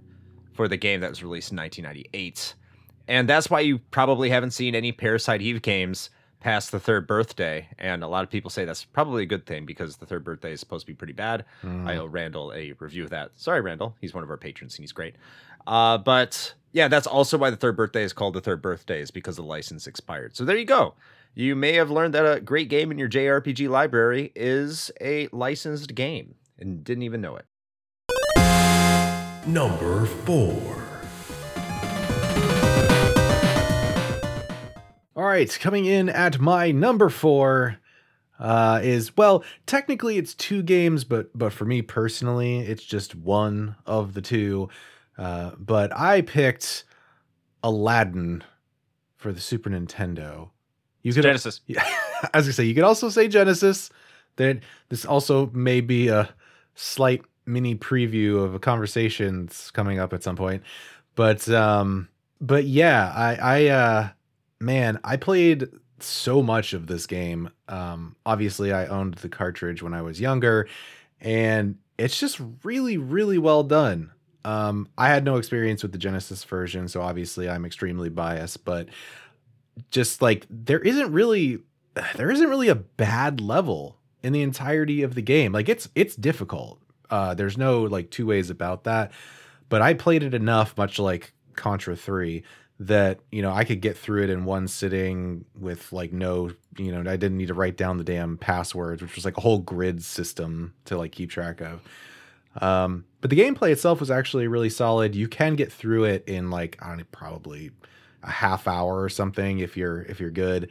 for 0.52 0.66
the 0.66 0.76
game 0.76 1.00
that 1.00 1.10
was 1.10 1.22
released 1.22 1.52
in 1.52 1.58
1998. 1.58 2.54
And 3.06 3.28
that's 3.28 3.48
why 3.48 3.60
you 3.60 3.78
probably 3.78 4.28
haven't 4.28 4.50
seen 4.50 4.74
any 4.74 4.92
Parasite 4.92 5.40
Eve 5.40 5.62
games 5.62 6.10
past 6.40 6.72
the 6.72 6.80
third 6.80 7.06
birthday, 7.06 7.68
and 7.78 8.02
a 8.02 8.08
lot 8.08 8.24
of 8.24 8.30
people 8.30 8.50
say 8.50 8.64
that's 8.64 8.84
probably 8.84 9.22
a 9.22 9.26
good 9.26 9.46
thing 9.46 9.66
because 9.66 9.98
the 9.98 10.06
third 10.06 10.24
birthday 10.24 10.52
is 10.52 10.60
supposed 10.60 10.86
to 10.86 10.92
be 10.92 10.96
pretty 10.96 11.12
bad. 11.12 11.44
Mm. 11.62 11.86
I 11.86 11.98
owe 11.98 12.06
Randall 12.06 12.52
a 12.52 12.72
review 12.78 13.04
of 13.04 13.10
that. 13.10 13.30
Sorry, 13.36 13.60
Randall. 13.60 13.94
He's 14.00 14.14
one 14.14 14.24
of 14.24 14.30
our 14.30 14.36
patrons 14.36 14.74
and 14.76 14.82
he's 14.82 14.92
great. 14.92 15.14
Uh, 15.66 15.98
but 15.98 16.54
yeah, 16.72 16.88
that's 16.88 17.06
also 17.06 17.36
why 17.36 17.50
the 17.50 17.56
third 17.56 17.76
birthday 17.76 18.02
is 18.02 18.12
called 18.12 18.34
the 18.34 18.40
third 18.40 18.62
birthday 18.62 19.00
is 19.00 19.10
because 19.10 19.36
the 19.36 19.42
license 19.42 19.86
expired. 19.86 20.34
So 20.34 20.44
there 20.44 20.56
you 20.56 20.64
go. 20.64 20.94
You 21.34 21.54
may 21.54 21.74
have 21.74 21.92
learned 21.92 22.14
that 22.14 22.26
a 22.26 22.40
great 22.40 22.68
game 22.68 22.90
in 22.90 22.98
your 22.98 23.08
JRPG 23.08 23.68
library 23.68 24.32
is 24.34 24.90
a 25.00 25.28
licensed 25.30 25.94
game 25.94 26.34
and 26.58 26.82
didn't 26.82 27.04
even 27.04 27.20
know 27.20 27.36
it. 27.36 27.46
Number 29.46 30.06
four. 30.06 30.76
All 35.14 35.24
right, 35.24 35.56
coming 35.60 35.84
in 35.84 36.08
at 36.08 36.40
my 36.40 36.72
number 36.72 37.08
four 37.08 37.78
uh, 38.40 38.80
is 38.82 39.16
well, 39.16 39.44
technically 39.66 40.18
it's 40.18 40.34
two 40.34 40.62
games, 40.62 41.04
but 41.04 41.30
but 41.38 41.52
for 41.52 41.64
me 41.64 41.80
personally, 41.80 42.58
it's 42.58 42.84
just 42.84 43.14
one 43.14 43.76
of 43.86 44.14
the 44.14 44.22
two. 44.22 44.68
Uh, 45.16 45.52
but 45.58 45.96
I 45.96 46.22
picked 46.22 46.84
Aladdin 47.62 48.42
for 49.16 49.32
the 49.32 49.40
Super 49.40 49.70
Nintendo. 49.70 50.50
You 51.02 51.12
could 51.12 51.22
Genesis. 51.22 51.60
Yeah, 51.66 51.84
I 52.32 52.38
was 52.38 52.46
gonna 52.46 52.52
say 52.52 52.64
you 52.64 52.74
could 52.74 52.84
also 52.84 53.08
say 53.08 53.28
Genesis. 53.28 53.90
That 54.36 54.60
this 54.88 55.04
also 55.04 55.50
may 55.52 55.80
be 55.80 56.08
a 56.08 56.28
slight 56.74 57.22
mini 57.46 57.74
preview 57.74 58.42
of 58.42 58.54
a 58.54 58.58
conversations 58.58 59.70
coming 59.72 59.98
up 59.98 60.12
at 60.12 60.22
some 60.22 60.36
point. 60.36 60.62
But 61.14 61.48
um, 61.48 62.08
but 62.40 62.64
yeah, 62.64 63.12
I 63.14 63.34
I 63.34 63.66
uh 63.66 64.08
man, 64.60 64.98
I 65.04 65.16
played 65.16 65.68
so 65.98 66.42
much 66.42 66.72
of 66.72 66.86
this 66.86 67.06
game. 67.06 67.50
Um, 67.68 68.16
obviously, 68.24 68.72
I 68.72 68.86
owned 68.86 69.14
the 69.14 69.28
cartridge 69.28 69.82
when 69.82 69.94
I 69.94 70.02
was 70.02 70.20
younger, 70.20 70.68
and 71.20 71.76
it's 71.98 72.18
just 72.18 72.40
really, 72.62 72.96
really 72.96 73.38
well 73.38 73.62
done. 73.62 74.10
Um, 74.44 74.88
I 74.96 75.08
had 75.08 75.24
no 75.24 75.36
experience 75.36 75.82
with 75.82 75.92
the 75.92 75.98
Genesis 75.98 76.44
version, 76.44 76.88
so 76.88 77.02
obviously 77.02 77.48
I'm 77.48 77.66
extremely 77.66 78.08
biased, 78.08 78.64
but 78.64 78.88
just 79.90 80.22
like 80.22 80.46
there 80.50 80.80
isn't 80.80 81.12
really 81.12 81.60
there 82.16 82.30
isn't 82.30 82.48
really 82.48 82.68
a 82.68 82.74
bad 82.74 83.40
level 83.40 83.96
in 84.22 84.32
the 84.32 84.42
entirety 84.42 85.02
of 85.02 85.14
the 85.14 85.22
game. 85.22 85.52
Like 85.52 85.68
it's 85.68 85.88
it's 85.94 86.16
difficult. 86.16 86.80
Uh, 87.10 87.34
there's 87.34 87.58
no 87.58 87.82
like 87.82 88.10
two 88.10 88.26
ways 88.26 88.50
about 88.50 88.84
that. 88.84 89.12
But 89.68 89.82
I 89.82 89.94
played 89.94 90.22
it 90.22 90.34
enough, 90.34 90.76
much 90.76 90.98
like 90.98 91.32
Contra 91.54 91.94
3, 91.96 92.42
that 92.80 93.20
you 93.30 93.42
know 93.42 93.52
I 93.52 93.64
could 93.64 93.82
get 93.82 93.96
through 93.96 94.24
it 94.24 94.30
in 94.30 94.44
one 94.46 94.66
sitting 94.66 95.44
with 95.58 95.92
like 95.92 96.12
no 96.12 96.50
you 96.78 96.90
know 96.90 97.00
I 97.00 97.16
didn't 97.16 97.36
need 97.36 97.48
to 97.48 97.54
write 97.54 97.76
down 97.76 97.98
the 97.98 98.04
damn 98.04 98.38
passwords 98.38 99.02
which 99.02 99.14
was 99.14 99.24
like 99.26 99.36
a 99.36 99.42
whole 99.42 99.58
grid 99.58 100.02
system 100.02 100.72
to 100.86 100.96
like 100.96 101.12
keep 101.12 101.28
track 101.30 101.60
of 101.60 101.82
um 102.62 103.04
but 103.20 103.28
the 103.28 103.36
gameplay 103.36 103.70
itself 103.70 104.00
was 104.00 104.10
actually 104.10 104.48
really 104.48 104.70
solid 104.70 105.14
you 105.14 105.28
can 105.28 105.56
get 105.56 105.70
through 105.70 106.04
it 106.04 106.24
in 106.26 106.48
like 106.48 106.78
I 106.80 106.88
don't 106.88 106.98
know 106.98 107.04
probably 107.12 107.70
a 108.22 108.30
half 108.30 108.68
hour 108.68 109.02
or 109.02 109.08
something 109.08 109.58
if 109.60 109.76
you're 109.76 110.02
if 110.02 110.20
you're 110.20 110.30
good 110.30 110.70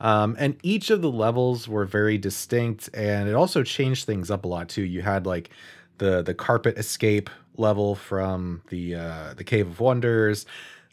Um, 0.00 0.36
and 0.38 0.56
each 0.62 0.90
of 0.90 1.02
the 1.02 1.10
levels 1.10 1.68
were 1.68 1.84
very 1.84 2.18
distinct, 2.18 2.90
and 2.94 3.28
it 3.28 3.34
also 3.34 3.62
changed 3.62 4.06
things 4.06 4.30
up 4.30 4.44
a 4.44 4.48
lot 4.48 4.68
too. 4.68 4.82
You 4.82 5.02
had 5.02 5.26
like 5.26 5.50
the 5.98 6.22
the 6.22 6.34
carpet 6.34 6.76
escape 6.78 7.30
level 7.56 7.94
from 7.94 8.62
the 8.70 8.96
uh, 8.96 9.34
the 9.34 9.44
Cave 9.44 9.68
of 9.68 9.80
Wonders. 9.80 10.46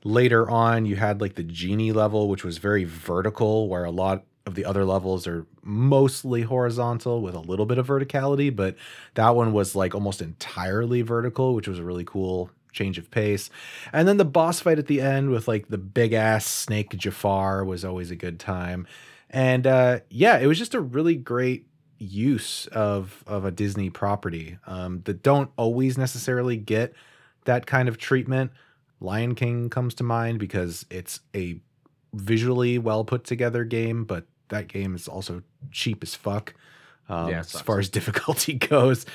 Later 0.03 0.49
on, 0.49 0.85
you 0.85 0.95
had 0.95 1.21
like 1.21 1.35
the 1.35 1.43
genie 1.43 1.91
level, 1.91 2.27
which 2.29 2.43
was 2.43 2.57
very 2.57 2.85
vertical, 2.85 3.67
where 3.69 3.83
a 3.85 3.91
lot 3.91 4.23
of 4.47 4.55
the 4.55 4.65
other 4.65 4.85
levels 4.85 5.27
are 5.27 5.45
mostly 5.63 6.41
horizontal 6.41 7.21
with 7.21 7.35
a 7.35 7.39
little 7.39 7.65
bit 7.67 7.77
of 7.77 7.87
verticality, 7.87 8.55
but 8.55 8.75
that 9.13 9.35
one 9.35 9.53
was 9.53 9.75
like 9.75 9.93
almost 9.93 10.21
entirely 10.21 11.03
vertical, 11.03 11.53
which 11.53 11.67
was 11.67 11.77
a 11.79 11.83
really 11.83 12.03
cool 12.03 12.49
change 12.71 12.97
of 12.97 13.11
pace. 13.11 13.49
And 13.93 14.07
then 14.07 14.17
the 14.17 14.25
boss 14.25 14.59
fight 14.59 14.79
at 14.79 14.87
the 14.87 15.01
end 15.01 15.29
with 15.29 15.47
like 15.47 15.67
the 15.67 15.77
big 15.77 16.13
ass 16.13 16.45
snake 16.45 16.95
Jafar 16.97 17.63
was 17.65 17.85
always 17.85 18.11
a 18.11 18.15
good 18.15 18.39
time. 18.39 18.87
And 19.29 19.65
uh, 19.65 19.99
yeah, 20.09 20.37
it 20.37 20.47
was 20.47 20.57
just 20.57 20.73
a 20.73 20.81
really 20.81 21.15
great 21.15 21.67
use 21.97 22.67
of 22.67 23.23
of 23.27 23.45
a 23.45 23.51
Disney 23.51 23.89
property 23.89 24.57
um, 24.65 25.01
that 25.05 25.21
don't 25.21 25.51
always 25.55 25.97
necessarily 25.97 26.57
get 26.57 26.93
that 27.45 27.65
kind 27.65 27.87
of 27.87 27.97
treatment. 27.97 28.51
Lion 28.99 29.35
King 29.35 29.69
comes 29.69 29.93
to 29.95 30.03
mind 30.03 30.39
because 30.39 30.85
it's 30.89 31.21
a 31.35 31.59
visually 32.13 32.77
well 32.77 33.03
put 33.03 33.23
together 33.23 33.63
game, 33.63 34.03
but 34.03 34.25
that 34.49 34.67
game 34.67 34.95
is 34.95 35.07
also 35.07 35.43
cheap 35.71 36.03
as 36.03 36.13
fuck 36.13 36.53
um, 37.09 37.29
Yeah, 37.29 37.39
as 37.39 37.61
far 37.61 37.79
as 37.79 37.89
difficulty 37.99 38.53
goes. 38.53 39.05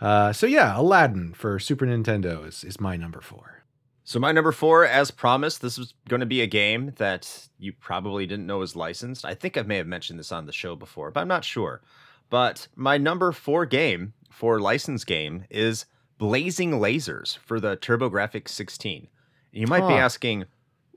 Uh, 0.00 0.32
so 0.32 0.46
yeah, 0.46 0.78
Aladdin 0.78 1.34
for 1.34 1.58
Super 1.58 1.86
Nintendo 1.86 2.46
is, 2.46 2.64
is 2.64 2.80
my 2.80 2.96
number 2.96 3.20
four. 3.20 3.64
So 4.04 4.18
my 4.18 4.32
number 4.32 4.50
four, 4.50 4.84
as 4.84 5.10
promised, 5.10 5.62
this 5.62 5.78
is 5.78 5.94
going 6.08 6.20
to 6.20 6.26
be 6.26 6.40
a 6.40 6.46
game 6.46 6.94
that 6.96 7.48
you 7.58 7.72
probably 7.72 8.26
didn't 8.26 8.46
know 8.46 8.58
was 8.58 8.74
licensed. 8.74 9.24
I 9.24 9.34
think 9.34 9.56
I 9.56 9.62
may 9.62 9.76
have 9.76 9.86
mentioned 9.86 10.18
this 10.18 10.32
on 10.32 10.46
the 10.46 10.52
show 10.52 10.74
before, 10.74 11.10
but 11.10 11.20
I'm 11.20 11.28
not 11.28 11.44
sure. 11.44 11.80
But 12.28 12.66
my 12.74 12.98
number 12.98 13.30
four 13.30 13.66
game 13.66 14.14
for 14.30 14.60
licensed 14.60 15.06
game 15.06 15.44
is 15.50 15.86
Blazing 16.18 16.72
Lasers 16.72 17.38
for 17.38 17.60
the 17.60 17.76
TurboGrafx 17.76 18.48
16. 18.48 19.06
You 19.52 19.66
might 19.66 19.86
be 19.86 19.94
asking, 19.94 20.44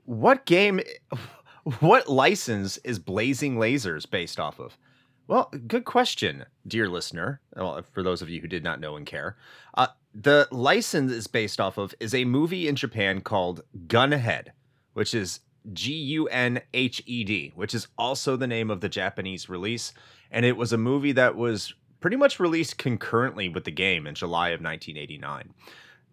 what 0.04 0.44
game, 0.44 0.80
what 1.80 2.08
license 2.08 2.78
is 2.78 2.98
Blazing 2.98 3.56
Lasers 3.56 4.10
based 4.10 4.40
off 4.40 4.58
of? 4.58 4.76
Well, 5.26 5.50
good 5.66 5.84
question, 5.86 6.44
dear 6.66 6.88
listener. 6.88 7.40
Well, 7.56 7.82
for 7.92 8.02
those 8.02 8.20
of 8.20 8.28
you 8.28 8.40
who 8.40 8.48
did 8.48 8.62
not 8.62 8.78
know 8.78 8.96
and 8.96 9.06
care, 9.06 9.36
uh, 9.74 9.86
the 10.14 10.46
license 10.50 11.10
is 11.12 11.26
based 11.26 11.60
off 11.60 11.78
of 11.78 11.94
is 11.98 12.14
a 12.14 12.26
movie 12.26 12.68
in 12.68 12.76
Japan 12.76 13.22
called 13.22 13.62
Gunhead, 13.86 14.48
which 14.92 15.14
is 15.14 15.40
G 15.72 15.92
U 15.94 16.28
N 16.28 16.60
H 16.74 17.02
E 17.06 17.24
D, 17.24 17.52
which 17.54 17.74
is 17.74 17.88
also 17.96 18.36
the 18.36 18.46
name 18.46 18.70
of 18.70 18.82
the 18.82 18.88
Japanese 18.88 19.48
release, 19.48 19.94
and 20.30 20.44
it 20.44 20.58
was 20.58 20.74
a 20.74 20.78
movie 20.78 21.12
that 21.12 21.36
was 21.36 21.72
pretty 22.00 22.16
much 22.16 22.38
released 22.38 22.76
concurrently 22.76 23.48
with 23.48 23.64
the 23.64 23.70
game 23.70 24.06
in 24.06 24.14
July 24.14 24.48
of 24.48 24.60
1989. 24.60 25.54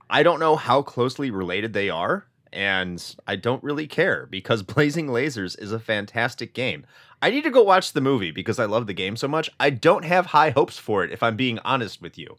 I 0.10 0.24
don't 0.24 0.40
know 0.40 0.56
how 0.56 0.82
closely 0.82 1.32
related 1.32 1.74
they 1.74 1.90
are, 1.90 2.28
and 2.54 3.16
I 3.28 3.36
don't 3.36 3.64
really 3.64 3.88
care 3.88 4.26
because 4.26 4.64
Blazing 4.64 5.08
Lasers 5.08 5.60
is 5.60 5.72
a 5.72 5.80
fantastic 5.80 6.54
game. 6.54 6.86
I 7.22 7.30
need 7.30 7.44
to 7.44 7.52
go 7.52 7.62
watch 7.62 7.94
the 7.94 8.02
movie 8.02 8.32
because 8.32 8.60
I 8.60 8.66
love 8.66 8.88
the 8.88 8.94
game 8.94 9.16
so 9.16 9.28
much. 9.28 9.50
I 9.60 9.70
don't 9.70 10.06
have 10.06 10.28
high 10.28 10.50
hopes 10.50 10.78
for 10.78 11.04
it, 11.04 11.12
if 11.12 11.22
I'm 11.22 11.36
being 11.36 11.60
honest 11.60 12.02
with 12.02 12.18
you. 12.18 12.38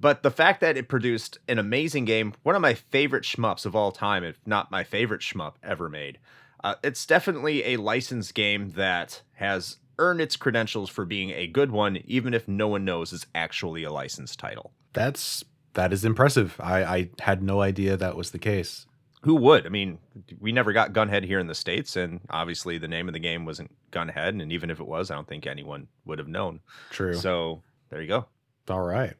But 0.00 0.22
the 0.22 0.30
fact 0.30 0.60
that 0.60 0.76
it 0.76 0.88
produced 0.88 1.38
an 1.48 1.58
amazing 1.58 2.04
game, 2.04 2.34
one 2.42 2.56
of 2.56 2.62
my 2.62 2.74
favorite 2.74 3.24
shmups 3.24 3.64
of 3.64 3.76
all 3.76 3.92
time, 3.92 4.24
if 4.24 4.38
not 4.44 4.70
my 4.70 4.82
favorite 4.82 5.20
shmup 5.20 5.54
ever 5.62 5.88
made, 5.88 6.18
uh, 6.64 6.74
it's 6.82 7.06
definitely 7.06 7.64
a 7.64 7.76
licensed 7.76 8.34
game 8.34 8.70
that 8.70 9.22
has 9.34 9.76
earned 9.98 10.20
its 10.20 10.36
credentials 10.36 10.90
for 10.90 11.04
being 11.04 11.30
a 11.30 11.46
good 11.46 11.70
one, 11.70 11.98
even 12.06 12.34
if 12.34 12.48
no 12.48 12.66
one 12.66 12.84
knows 12.84 13.12
it's 13.12 13.26
actually 13.34 13.84
a 13.84 13.92
licensed 13.92 14.38
title. 14.38 14.72
That's 14.92 15.44
that 15.74 15.92
is 15.92 16.04
impressive. 16.04 16.60
I, 16.60 16.84
I 16.84 17.10
had 17.20 17.42
no 17.42 17.60
idea 17.60 17.96
that 17.96 18.16
was 18.16 18.30
the 18.30 18.38
case. 18.38 18.86
Who 19.24 19.36
would? 19.36 19.64
I 19.64 19.70
mean, 19.70 19.98
we 20.38 20.52
never 20.52 20.74
got 20.74 20.92
Gunhead 20.92 21.24
here 21.24 21.38
in 21.38 21.46
the 21.46 21.54
States, 21.54 21.96
and 21.96 22.20
obviously 22.28 22.76
the 22.76 22.88
name 22.88 23.08
of 23.08 23.14
the 23.14 23.18
game 23.18 23.46
wasn't 23.46 23.74
Gunhead, 23.90 24.40
and 24.40 24.52
even 24.52 24.68
if 24.68 24.80
it 24.80 24.86
was, 24.86 25.10
I 25.10 25.14
don't 25.14 25.26
think 25.26 25.46
anyone 25.46 25.88
would 26.04 26.18
have 26.18 26.28
known. 26.28 26.60
True. 26.90 27.14
So 27.14 27.62
there 27.88 28.02
you 28.02 28.08
go. 28.08 28.26
All 28.68 28.82
right. 28.82 29.14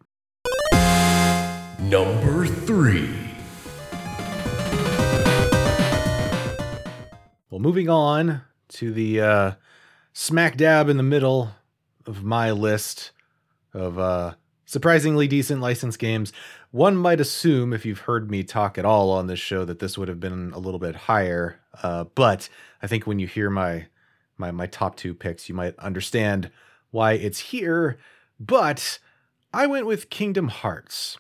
Number 1.80 2.46
three. 2.46 3.14
Well, 7.48 7.60
moving 7.60 7.88
on 7.88 8.42
to 8.68 8.92
the 8.92 9.22
uh, 9.22 9.52
smack 10.12 10.58
dab 10.58 10.90
in 10.90 10.98
the 10.98 11.02
middle 11.02 11.52
of 12.04 12.22
my 12.22 12.50
list 12.50 13.12
of 13.72 13.98
uh, 13.98 14.34
surprisingly 14.66 15.28
decent 15.28 15.62
licensed 15.62 15.98
games. 15.98 16.30
One 16.74 16.96
might 16.96 17.20
assume, 17.20 17.72
if 17.72 17.86
you've 17.86 18.00
heard 18.00 18.32
me 18.32 18.42
talk 18.42 18.78
at 18.78 18.84
all 18.84 19.12
on 19.12 19.28
this 19.28 19.38
show, 19.38 19.64
that 19.64 19.78
this 19.78 19.96
would 19.96 20.08
have 20.08 20.18
been 20.18 20.50
a 20.52 20.58
little 20.58 20.80
bit 20.80 20.96
higher. 20.96 21.60
Uh, 21.84 22.02
but 22.16 22.48
I 22.82 22.88
think 22.88 23.06
when 23.06 23.20
you 23.20 23.28
hear 23.28 23.48
my 23.48 23.86
my 24.38 24.50
my 24.50 24.66
top 24.66 24.96
two 24.96 25.14
picks, 25.14 25.48
you 25.48 25.54
might 25.54 25.78
understand 25.78 26.50
why 26.90 27.12
it's 27.12 27.38
here. 27.38 27.96
But 28.40 28.98
I 29.52 29.68
went 29.68 29.86
with 29.86 30.10
Kingdom 30.10 30.48
Hearts. 30.48 31.16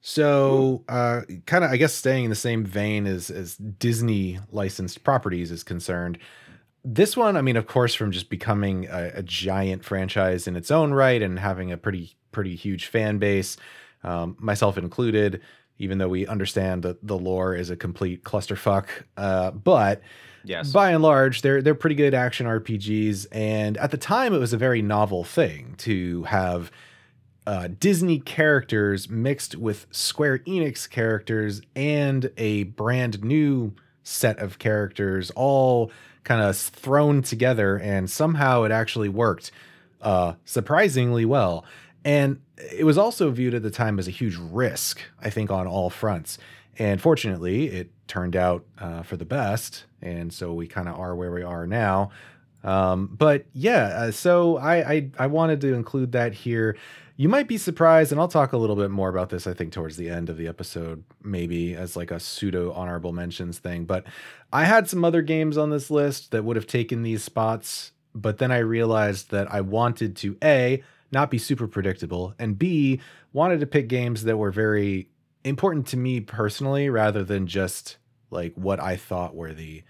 So, 0.00 0.84
uh, 0.88 1.20
kind 1.44 1.64
of, 1.64 1.70
I 1.70 1.76
guess, 1.76 1.92
staying 1.92 2.24
in 2.24 2.30
the 2.30 2.34
same 2.34 2.64
vein 2.64 3.06
as 3.06 3.28
as 3.28 3.56
Disney 3.56 4.38
licensed 4.50 5.04
properties 5.04 5.50
is 5.50 5.62
concerned. 5.62 6.16
This 6.82 7.14
one, 7.14 7.36
I 7.36 7.42
mean, 7.42 7.58
of 7.58 7.66
course, 7.66 7.94
from 7.94 8.10
just 8.10 8.30
becoming 8.30 8.86
a, 8.86 9.12
a 9.16 9.22
giant 9.22 9.84
franchise 9.84 10.48
in 10.48 10.56
its 10.56 10.70
own 10.70 10.94
right 10.94 11.20
and 11.20 11.38
having 11.38 11.70
a 11.70 11.76
pretty 11.76 12.16
pretty 12.32 12.56
huge 12.56 12.86
fan 12.86 13.18
base, 13.18 13.58
um, 14.04 14.36
myself 14.38 14.78
included. 14.78 15.40
Even 15.80 15.98
though 15.98 16.08
we 16.08 16.26
understand 16.26 16.82
that 16.82 17.06
the 17.06 17.16
lore 17.16 17.54
is 17.54 17.70
a 17.70 17.76
complete 17.76 18.24
clusterfuck, 18.24 18.86
uh, 19.16 19.52
but 19.52 20.02
Yes. 20.44 20.72
by 20.72 20.90
and 20.90 21.02
large, 21.02 21.42
they're 21.42 21.62
they're 21.62 21.74
pretty 21.76 21.94
good 21.94 22.14
action 22.14 22.46
RPGs, 22.46 23.26
and 23.30 23.76
at 23.76 23.92
the 23.92 23.96
time, 23.96 24.34
it 24.34 24.38
was 24.38 24.52
a 24.52 24.56
very 24.56 24.82
novel 24.82 25.22
thing 25.22 25.74
to 25.78 26.24
have 26.24 26.72
uh, 27.46 27.68
Disney 27.78 28.18
characters 28.18 29.08
mixed 29.08 29.54
with 29.56 29.86
Square 29.92 30.40
Enix 30.40 30.88
characters 30.90 31.62
and 31.76 32.30
a 32.36 32.64
brand 32.64 33.22
new 33.22 33.72
set 34.02 34.38
of 34.38 34.58
characters, 34.58 35.30
all 35.36 35.92
kind 36.24 36.42
of 36.42 36.56
thrown 36.56 37.22
together, 37.22 37.76
and 37.78 38.10
somehow 38.10 38.64
it 38.64 38.72
actually 38.72 39.08
worked 39.08 39.50
uh, 40.02 40.34
surprisingly 40.44 41.24
well. 41.24 41.64
And 42.04 42.40
it 42.56 42.84
was 42.84 42.98
also 42.98 43.30
viewed 43.30 43.54
at 43.54 43.62
the 43.62 43.70
time 43.70 43.98
as 43.98 44.08
a 44.08 44.12
huge 44.12 44.36
risk, 44.36 45.00
I 45.20 45.30
think, 45.30 45.50
on 45.50 45.66
all 45.66 45.90
fronts. 45.90 46.38
And 46.78 47.00
fortunately, 47.00 47.66
it 47.68 47.90
turned 48.06 48.36
out 48.36 48.64
uh, 48.78 49.02
for 49.02 49.16
the 49.16 49.24
best. 49.24 49.84
And 50.00 50.32
so 50.32 50.52
we 50.52 50.66
kind 50.66 50.88
of 50.88 50.98
are 50.98 51.14
where 51.14 51.32
we 51.32 51.42
are 51.42 51.66
now. 51.66 52.10
Um, 52.64 53.08
but 53.16 53.46
yeah, 53.52 53.84
uh, 53.86 54.10
so 54.10 54.56
I, 54.56 54.92
I 54.92 55.10
I 55.18 55.26
wanted 55.28 55.60
to 55.62 55.74
include 55.74 56.12
that 56.12 56.34
here. 56.34 56.76
You 57.16 57.28
might 57.28 57.48
be 57.48 57.58
surprised, 57.58 58.12
and 58.12 58.20
I'll 58.20 58.28
talk 58.28 58.52
a 58.52 58.56
little 58.56 58.76
bit 58.76 58.90
more 58.90 59.08
about 59.08 59.30
this. 59.30 59.46
I 59.46 59.54
think 59.54 59.72
towards 59.72 59.96
the 59.96 60.08
end 60.08 60.28
of 60.28 60.36
the 60.36 60.46
episode, 60.46 61.04
maybe 61.22 61.74
as 61.74 61.96
like 61.96 62.10
a 62.10 62.20
pseudo 62.20 62.72
honorable 62.72 63.12
mentions 63.12 63.58
thing. 63.58 63.84
But 63.84 64.04
I 64.52 64.64
had 64.64 64.88
some 64.88 65.04
other 65.04 65.22
games 65.22 65.56
on 65.56 65.70
this 65.70 65.90
list 65.90 66.30
that 66.30 66.44
would 66.44 66.56
have 66.56 66.66
taken 66.66 67.02
these 67.02 67.24
spots, 67.24 67.92
but 68.14 68.38
then 68.38 68.52
I 68.52 68.58
realized 68.58 69.30
that 69.30 69.52
I 69.52 69.60
wanted 69.60 70.16
to 70.16 70.36
a 70.42 70.82
not 71.12 71.30
be 71.30 71.38
super 71.38 71.66
predictable, 71.66 72.34
and 72.38 72.58
b 72.58 73.00
wanted 73.32 73.60
to 73.60 73.66
pick 73.66 73.88
games 73.88 74.24
that 74.24 74.36
were 74.36 74.50
very 74.50 75.08
important 75.44 75.86
to 75.88 75.96
me 75.96 76.20
personally, 76.20 76.88
rather 76.90 77.24
than 77.24 77.46
just 77.46 77.96
like 78.30 78.54
what 78.54 78.80
I 78.80 78.96
thought 78.96 79.34
were 79.34 79.52
the 79.52 79.82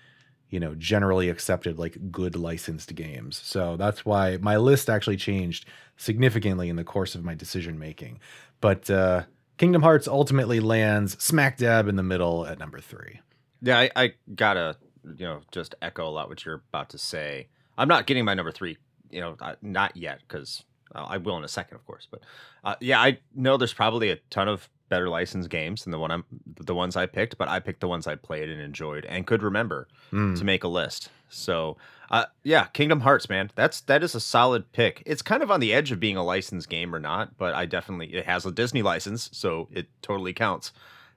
you 0.50 0.60
know 0.60 0.74
generally 0.74 1.28
accepted 1.28 1.78
like 1.78 2.10
good 2.10 2.36
licensed 2.36 2.94
games. 2.94 3.40
So 3.44 3.76
that's 3.76 4.04
why 4.04 4.38
my 4.38 4.56
list 4.56 4.88
actually 4.88 5.16
changed 5.16 5.66
significantly 5.96 6.68
in 6.68 6.76
the 6.76 6.84
course 6.84 7.14
of 7.14 7.24
my 7.24 7.34
decision 7.34 7.78
making 7.78 8.20
but 8.60 8.88
uh 8.88 9.24
kingdom 9.58 9.82
hearts 9.82 10.08
ultimately 10.08 10.60
lands 10.60 11.22
smack 11.22 11.58
dab 11.58 11.88
in 11.88 11.96
the 11.96 12.02
middle 12.02 12.46
at 12.46 12.58
number 12.58 12.80
three. 12.80 13.20
Yeah, 13.60 13.78
I, 13.80 13.90
I 13.96 14.12
gotta, 14.34 14.76
you 15.04 15.26
know, 15.26 15.40
just 15.50 15.74
echo 15.82 16.08
a 16.08 16.10
lot 16.10 16.28
what 16.28 16.44
you're 16.44 16.62
about 16.72 16.90
to 16.90 16.98
say. 16.98 17.48
I'm 17.76 17.88
not 17.88 18.06
getting 18.06 18.24
my 18.24 18.34
number 18.34 18.52
three, 18.52 18.78
you 19.10 19.20
know, 19.20 19.36
uh, 19.40 19.56
not 19.60 19.96
yet, 19.96 20.20
because 20.26 20.64
I 20.94 21.16
will 21.18 21.36
in 21.36 21.44
a 21.44 21.48
second, 21.48 21.76
of 21.76 21.86
course. 21.86 22.06
But 22.10 22.20
uh, 22.64 22.74
yeah, 22.80 23.00
I 23.00 23.18
know 23.34 23.56
there's 23.56 23.74
probably 23.74 24.10
a 24.10 24.16
ton 24.30 24.48
of 24.48 24.68
better 24.88 25.08
licensed 25.08 25.50
games 25.50 25.84
than 25.84 25.90
the 25.90 25.98
one 25.98 26.10
I'm, 26.10 26.24
the 26.60 26.74
ones 26.74 26.96
I 26.96 27.04
picked, 27.06 27.36
but 27.36 27.46
I 27.48 27.60
picked 27.60 27.80
the 27.80 27.88
ones 27.88 28.06
I 28.06 28.14
played 28.14 28.48
and 28.48 28.60
enjoyed 28.60 29.04
and 29.04 29.26
could 29.26 29.42
remember 29.42 29.86
Hmm. 30.10 30.34
to 30.34 30.44
make 30.44 30.64
a 30.64 30.68
list. 30.68 31.10
So, 31.28 31.76
uh, 32.10 32.24
yeah, 32.42 32.64
Kingdom 32.68 33.00
Hearts, 33.00 33.28
man, 33.28 33.50
that's 33.54 33.82
that 33.82 34.02
is 34.02 34.14
a 34.14 34.20
solid 34.20 34.72
pick. 34.72 35.02
It's 35.04 35.20
kind 35.20 35.42
of 35.42 35.50
on 35.50 35.60
the 35.60 35.74
edge 35.74 35.92
of 35.92 36.00
being 36.00 36.16
a 36.16 36.24
licensed 36.24 36.70
game 36.70 36.94
or 36.94 36.98
not, 36.98 37.36
but 37.36 37.54
I 37.54 37.66
definitely 37.66 38.14
it 38.14 38.24
has 38.24 38.46
a 38.46 38.50
Disney 38.50 38.80
license, 38.80 39.28
so 39.32 39.68
it 39.70 39.88
totally 40.00 40.32
counts. 40.32 40.72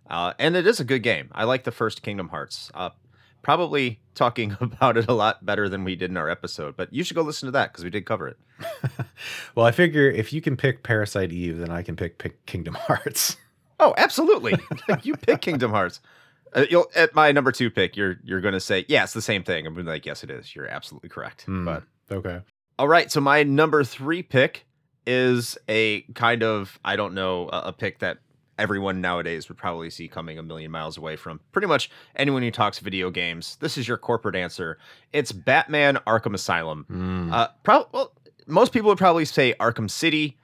Uh, 0.10 0.34
and 0.38 0.58
it 0.58 0.68
is 0.68 0.82
a 0.82 0.84
good 0.84 1.04
game. 1.04 1.30
I 1.32 1.46
like 1.46 1.64
the 1.64 1.72
first 1.72 2.02
Kingdom 2.02 2.28
Hearts. 2.28 2.70
Uh, 2.74 2.90
probably 3.42 4.00
talking 4.16 4.56
about 4.62 4.98
it 4.98 5.08
a 5.08 5.14
lot 5.14 5.46
better 5.46 5.68
than 5.70 5.84
we 5.84 5.96
did 5.96 6.10
in 6.12 6.18
our 6.18 6.30
episode. 6.30 6.76
But 6.78 6.94
you 6.94 7.04
should 7.04 7.16
go 7.16 7.22
listen 7.22 7.48
to 7.48 7.52
that 7.52 7.72
because 7.72 7.84
we 7.84 7.90
did 7.90 8.06
cover 8.06 8.28
it. 8.28 8.38
well, 9.56 9.66
I 9.66 9.72
figure 9.72 10.10
if 10.10 10.32
you 10.34 10.42
can 10.42 10.56
pick 10.58 10.84
Parasite 10.84 11.32
Eve, 11.32 11.58
then 11.58 11.70
I 11.72 11.82
can 11.82 11.96
pick, 11.96 12.18
pick 12.18 12.46
Kingdom 12.46 12.74
Hearts. 12.80 13.38
Oh, 13.80 13.94
absolutely. 13.98 14.54
you 15.04 15.16
pick 15.16 15.42
Kingdom 15.42 15.72
Hearts. 15.72 16.02
Uh, 16.54 16.66
you'll 16.70 16.86
at 16.96 17.16
my 17.16 17.32
number 17.32 17.52
two 17.52 17.72
pick. 17.72 17.96
You're 17.96 18.18
you're 18.24 18.42
going 18.42 18.54
to 18.54 18.60
say, 18.60 18.86
yeah, 18.90 19.04
it's 19.04 19.14
the 19.14 19.22
same 19.22 19.44
thing. 19.44 19.66
I'm 19.66 19.76
like, 19.86 20.06
yes, 20.06 20.24
it 20.24 20.30
is. 20.30 20.54
You're 20.56 20.68
absolutely 20.68 21.10
correct. 21.10 21.44
Hmm, 21.44 21.64
But 21.66 21.84
okay. 22.12 22.42
all 22.78 22.88
right, 22.90 23.10
so 23.10 23.22
my 23.22 23.44
number 23.44 23.84
three 23.86 24.22
pick 24.22 24.66
is 25.08 25.58
a 25.70 26.02
kind 26.14 26.44
of 26.44 26.78
I 26.84 26.96
don't 26.98 27.14
know 27.16 27.50
a, 27.54 27.62
a 27.68 27.74
pick 27.74 28.00
that 28.00 28.18
everyone 28.58 29.02
nowadays 29.02 29.50
would 29.50 29.58
probably 29.58 29.90
see 29.90 30.08
coming 30.08 30.38
a 30.38 30.44
million 30.44 30.72
miles 30.72 30.98
away 30.98 31.16
from 31.16 31.40
pretty 31.52 31.68
much 31.68 31.90
anyone 32.16 32.42
who 32.42 32.52
talks 32.52 32.80
video 32.80 33.10
games. 33.10 33.58
This 33.60 33.78
is 33.78 33.88
your 33.88 33.98
corporate 33.98 34.36
answer. 34.36 34.78
It's 35.14 35.32
Batman 35.32 35.98
Arkham 36.08 36.34
Asylum. 36.34 36.86
Hmm. 36.88 37.34
Uh, 37.34 37.48
prob- 37.64 37.88
well, 37.92 38.14
most 38.48 38.74
people 38.74 38.90
would 38.90 38.98
probably 38.98 39.26
say 39.26 39.54
Arkham 39.60 39.90
City. 39.90 40.38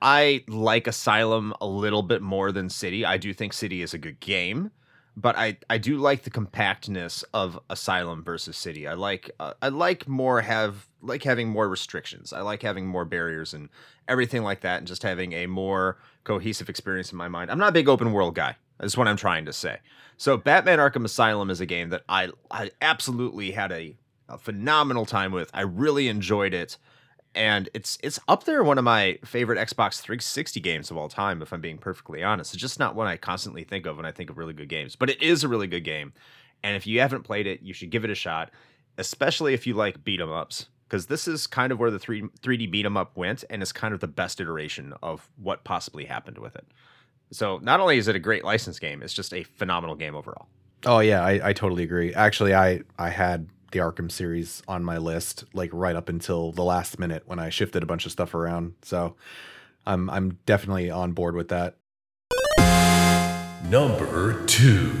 I 0.00 0.44
like 0.48 0.86
Asylum 0.86 1.54
a 1.60 1.66
little 1.66 2.02
bit 2.02 2.22
more 2.22 2.52
than 2.52 2.68
City. 2.68 3.04
I 3.04 3.16
do 3.16 3.32
think 3.32 3.52
City 3.52 3.82
is 3.82 3.94
a 3.94 3.98
good 3.98 4.20
game, 4.20 4.70
but 5.16 5.36
I, 5.36 5.58
I 5.68 5.78
do 5.78 5.96
like 5.96 6.22
the 6.22 6.30
compactness 6.30 7.24
of 7.34 7.58
Asylum 7.68 8.22
versus 8.22 8.56
City. 8.56 8.86
I 8.86 8.94
like 8.94 9.30
uh, 9.40 9.54
I 9.60 9.68
like 9.68 10.06
more 10.06 10.40
have 10.40 10.87
like 11.00 11.22
having 11.22 11.48
more 11.48 11.68
restrictions. 11.68 12.32
I 12.32 12.40
like 12.40 12.62
having 12.62 12.86
more 12.86 13.04
barriers 13.04 13.54
and 13.54 13.68
everything 14.08 14.42
like 14.42 14.60
that, 14.60 14.78
and 14.78 14.86
just 14.86 15.02
having 15.02 15.32
a 15.32 15.46
more 15.46 15.98
cohesive 16.24 16.68
experience 16.68 17.12
in 17.12 17.18
my 17.18 17.28
mind. 17.28 17.50
I'm 17.50 17.58
not 17.58 17.70
a 17.70 17.72
big 17.72 17.88
open 17.88 18.12
world 18.12 18.34
guy. 18.34 18.56
That's 18.78 18.96
what 18.96 19.08
I'm 19.08 19.16
trying 19.16 19.44
to 19.46 19.52
say. 19.52 19.78
So 20.16 20.36
Batman 20.36 20.78
Arkham 20.78 21.04
Asylum 21.04 21.50
is 21.50 21.60
a 21.60 21.66
game 21.66 21.90
that 21.90 22.02
I 22.08 22.30
I 22.50 22.70
absolutely 22.80 23.52
had 23.52 23.72
a, 23.72 23.96
a 24.28 24.38
phenomenal 24.38 25.06
time 25.06 25.32
with. 25.32 25.50
I 25.54 25.62
really 25.62 26.08
enjoyed 26.08 26.54
it 26.54 26.76
and 27.34 27.68
it's 27.74 27.98
it's 28.02 28.18
up 28.26 28.44
there 28.44 28.64
one 28.64 28.78
of 28.78 28.84
my 28.84 29.18
favorite 29.24 29.58
Xbox 29.58 30.00
360 30.00 30.60
games 30.60 30.90
of 30.90 30.96
all 30.96 31.08
time 31.08 31.42
if 31.42 31.52
I'm 31.52 31.60
being 31.60 31.78
perfectly 31.78 32.22
honest. 32.22 32.52
It's 32.52 32.60
just 32.60 32.78
not 32.78 32.94
one 32.94 33.06
I 33.06 33.16
constantly 33.16 33.64
think 33.64 33.86
of 33.86 33.96
when 33.96 34.06
I 34.06 34.12
think 34.12 34.30
of 34.30 34.38
really 34.38 34.54
good 34.54 34.68
games, 34.68 34.96
but 34.96 35.10
it 35.10 35.22
is 35.22 35.44
a 35.44 35.48
really 35.48 35.66
good 35.66 35.84
game. 35.84 36.12
And 36.62 36.76
if 36.76 36.86
you 36.86 37.00
haven't 37.00 37.22
played 37.22 37.46
it, 37.46 37.62
you 37.62 37.72
should 37.72 37.90
give 37.90 38.04
it 38.04 38.10
a 38.10 38.14
shot, 38.16 38.50
especially 38.96 39.54
if 39.54 39.66
you 39.66 39.74
like 39.74 40.02
beat 40.02 40.20
'em 40.20 40.32
ups 40.32 40.66
because 40.88 41.06
this 41.06 41.28
is 41.28 41.46
kind 41.46 41.70
of 41.72 41.78
where 41.78 41.90
the 41.90 41.98
3 41.98 42.22
3D 42.40 42.70
beat 42.70 42.86
'em 42.86 42.96
up 42.96 43.16
went 43.16 43.44
and 43.50 43.62
it's 43.62 43.72
kind 43.72 43.92
of 43.92 44.00
the 44.00 44.08
best 44.08 44.40
iteration 44.40 44.94
of 45.02 45.28
what 45.36 45.64
possibly 45.64 46.06
happened 46.06 46.38
with 46.38 46.56
it. 46.56 46.66
So, 47.30 47.58
not 47.58 47.78
only 47.80 47.98
is 47.98 48.08
it 48.08 48.16
a 48.16 48.18
great 48.18 48.42
license 48.44 48.78
game, 48.78 49.02
it's 49.02 49.12
just 49.12 49.34
a 49.34 49.42
phenomenal 49.42 49.96
game 49.96 50.14
overall. 50.14 50.48
Oh 50.86 51.00
yeah, 51.00 51.22
I, 51.22 51.50
I 51.50 51.52
totally 51.52 51.82
agree. 51.82 52.14
Actually, 52.14 52.54
I 52.54 52.82
I 52.98 53.10
had 53.10 53.48
the 53.72 53.80
Arkham 53.80 54.10
series 54.10 54.62
on 54.66 54.82
my 54.82 54.96
list 54.96 55.44
like 55.52 55.70
right 55.72 55.94
up 55.96 56.08
until 56.08 56.52
the 56.52 56.64
last 56.64 56.98
minute 56.98 57.24
when 57.26 57.38
I 57.38 57.50
shifted 57.50 57.82
a 57.82 57.86
bunch 57.86 58.06
of 58.06 58.12
stuff 58.12 58.34
around. 58.34 58.74
So 58.82 59.16
I'm 59.86 60.08
I'm 60.10 60.38
definitely 60.46 60.90
on 60.90 61.12
board 61.12 61.34
with 61.34 61.48
that. 61.48 61.76
Number 63.68 64.44
two. 64.46 64.92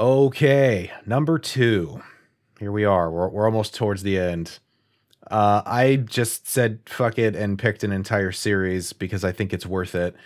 Okay, 0.00 0.90
number 1.04 1.38
two. 1.38 2.00
Here 2.58 2.72
we 2.72 2.86
are. 2.86 3.10
We're 3.10 3.28
we're 3.28 3.44
almost 3.44 3.74
towards 3.74 4.02
the 4.02 4.18
end. 4.18 4.58
Uh, 5.30 5.60
I 5.66 5.96
just 5.96 6.48
said 6.48 6.80
fuck 6.86 7.18
it 7.18 7.36
and 7.36 7.58
picked 7.58 7.84
an 7.84 7.92
entire 7.92 8.32
series 8.32 8.94
because 8.94 9.24
I 9.24 9.32
think 9.32 9.52
it's 9.52 9.66
worth 9.66 9.94
it. 9.94 10.16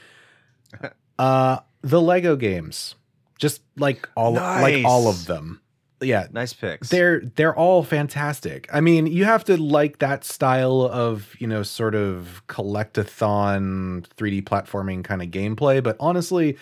Uh, 1.16 1.60
the 1.80 2.02
Lego 2.02 2.34
games, 2.34 2.96
just 3.38 3.62
like 3.76 4.08
all 4.16 4.32
like 4.32 4.84
all 4.84 5.06
of 5.06 5.26
them. 5.26 5.60
Yeah, 6.00 6.26
Nice 6.32 6.52
picks. 6.52 6.88
they're 6.88 7.20
they're 7.20 7.54
all 7.56 7.84
fantastic. 7.84 8.68
I 8.72 8.80
mean, 8.80 9.06
you 9.06 9.24
have 9.24 9.44
to 9.44 9.56
like 9.56 10.00
that 10.00 10.24
style 10.24 10.82
of, 10.82 11.36
you 11.38 11.46
know, 11.46 11.62
sort 11.62 11.94
of 11.94 12.42
collectathon 12.48 14.08
3D 14.16 14.42
platforming 14.42 15.04
kind 15.04 15.22
of 15.22 15.28
gameplay, 15.28 15.80
but 15.80 15.96
honestly, 16.00 16.58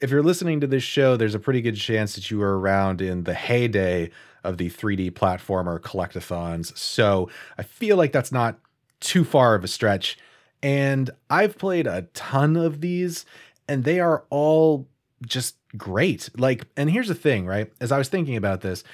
if 0.00 0.10
you're 0.10 0.22
listening 0.22 0.60
to 0.60 0.66
this 0.66 0.82
show, 0.82 1.16
there's 1.16 1.34
a 1.34 1.38
pretty 1.38 1.60
good 1.60 1.76
chance 1.76 2.14
that 2.14 2.30
you 2.30 2.38
were 2.38 2.58
around 2.58 3.00
in 3.00 3.24
the 3.24 3.34
heyday 3.34 4.10
of 4.42 4.56
the 4.56 4.70
3D 4.70 5.12
platformer 5.12 5.78
collectathons. 5.78 6.76
So, 6.76 7.28
I 7.58 7.62
feel 7.62 7.96
like 7.96 8.12
that's 8.12 8.32
not 8.32 8.58
too 9.00 9.24
far 9.24 9.54
of 9.54 9.64
a 9.64 9.68
stretch. 9.68 10.18
And 10.62 11.10
I've 11.28 11.58
played 11.58 11.86
a 11.86 12.02
ton 12.14 12.56
of 12.56 12.80
these 12.80 13.24
and 13.66 13.84
they 13.84 14.00
are 14.00 14.24
all 14.30 14.88
just 15.26 15.56
great. 15.76 16.28
Like, 16.36 16.66
and 16.76 16.90
here's 16.90 17.08
the 17.08 17.14
thing, 17.14 17.46
right? 17.46 17.72
As 17.80 17.92
I 17.92 17.98
was 17.98 18.08
thinking 18.08 18.36
about 18.36 18.60
this, 18.60 18.84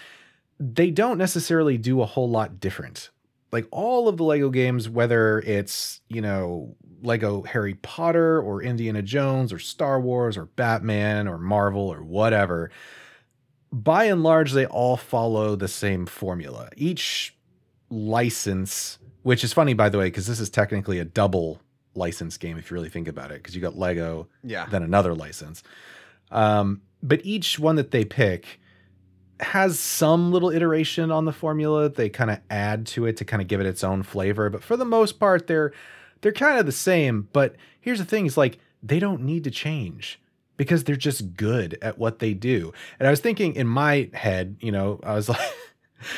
they 0.59 0.91
don't 0.91 1.19
necessarily 1.19 1.79
do 1.79 2.01
a 2.01 2.07
whole 2.07 2.29
lot 2.29 2.61
different. 2.61 3.11
Like 3.57 3.69
all 3.71 4.07
of 4.07 4.19
the 4.19 4.23
Lego 4.23 4.51
games, 4.51 4.87
whether 4.87 5.39
it's, 5.39 6.03
you 6.11 6.21
know, 6.21 6.77
Lego 7.01 7.41
Harry 7.41 7.73
Potter 7.73 8.39
or 8.39 8.63
Indiana 8.63 9.01
Jones 9.01 9.51
or 9.51 9.59
Star 9.59 9.99
Wars 9.99 10.37
or 10.37 10.45
Batman 10.45 11.27
or 11.27 11.39
Marvel 11.39 11.91
or 11.91 12.03
whatever, 12.03 12.71
by 13.73 14.05
and 14.05 14.23
large, 14.23 14.53
they 14.53 14.67
all 14.67 14.99
follow 14.99 15.57
the 15.57 15.69
same 15.69 16.05
formula. 16.05 16.69
Each 16.77 17.35
license, 17.89 18.99
which 19.23 19.43
is 19.43 19.55
funny, 19.55 19.73
by 19.73 19.89
the 19.89 19.97
way, 19.97 20.09
because 20.09 20.27
this 20.27 20.39
is 20.39 20.51
technically 20.51 20.99
a 20.99 21.07
double 21.07 21.59
license 21.95 22.37
game 22.37 22.59
if 22.59 22.71
you 22.71 22.75
really 22.75 22.91
think 22.91 23.09
about 23.09 23.31
it, 23.31 23.43
because 23.43 23.57
you 23.57 23.63
got 23.63 23.79
Lego 23.79 24.29
yeah. 24.45 24.67
than 24.67 24.83
another 24.83 25.15
license. 25.15 25.63
Um, 26.31 26.83
but 27.03 27.25
each 27.25 27.59
one 27.59 27.77
that 27.77 27.91
they 27.91 28.05
pick 28.05 28.61
has 29.41 29.79
some 29.79 30.33
little 30.33 30.51
iteration 30.51 31.11
on 31.11 31.25
the 31.25 31.33
formula. 31.33 31.89
They 31.89 32.09
kind 32.09 32.31
of 32.31 32.41
add 32.51 32.87
to 32.89 33.07
it 33.07 33.17
to 33.19 33.25
kind 33.25 33.43
of 33.43 33.49
give 33.49 33.61
it 33.61 33.67
its 33.67 33.85
own 33.85 34.03
flavor. 34.03 34.51
But 34.51 34.63
for 34.63 34.77
the 34.77 34.85
most 34.85 35.19
part, 35.19 35.47
they're 35.47 35.73
they're 36.21 36.33
kind 36.33 36.59
of 36.59 36.67
the 36.67 36.73
same. 36.73 37.29
But 37.33 37.57
here's 37.81 37.99
the 37.99 38.05
thing: 38.05 38.27
is 38.27 38.37
like 38.37 38.59
they 38.83 38.99
don't 38.99 39.23
need 39.23 39.45
to 39.45 39.51
change 39.51 40.21
because 40.57 40.85
they're 40.85 40.97
just 40.97 41.35
good 41.35 41.79
at 41.83 41.99
what 41.99 42.19
they 42.19 42.33
do. 42.33 42.73
And 42.99 43.07
I 43.07 43.11
was 43.11 43.21
thinking 43.21 43.55
in 43.55 43.67
my 43.67 44.09
head, 44.15 44.57
you 44.61 44.73
know, 44.73 45.01
I 45.03 45.15
was 45.15 45.29
like. 45.29 45.41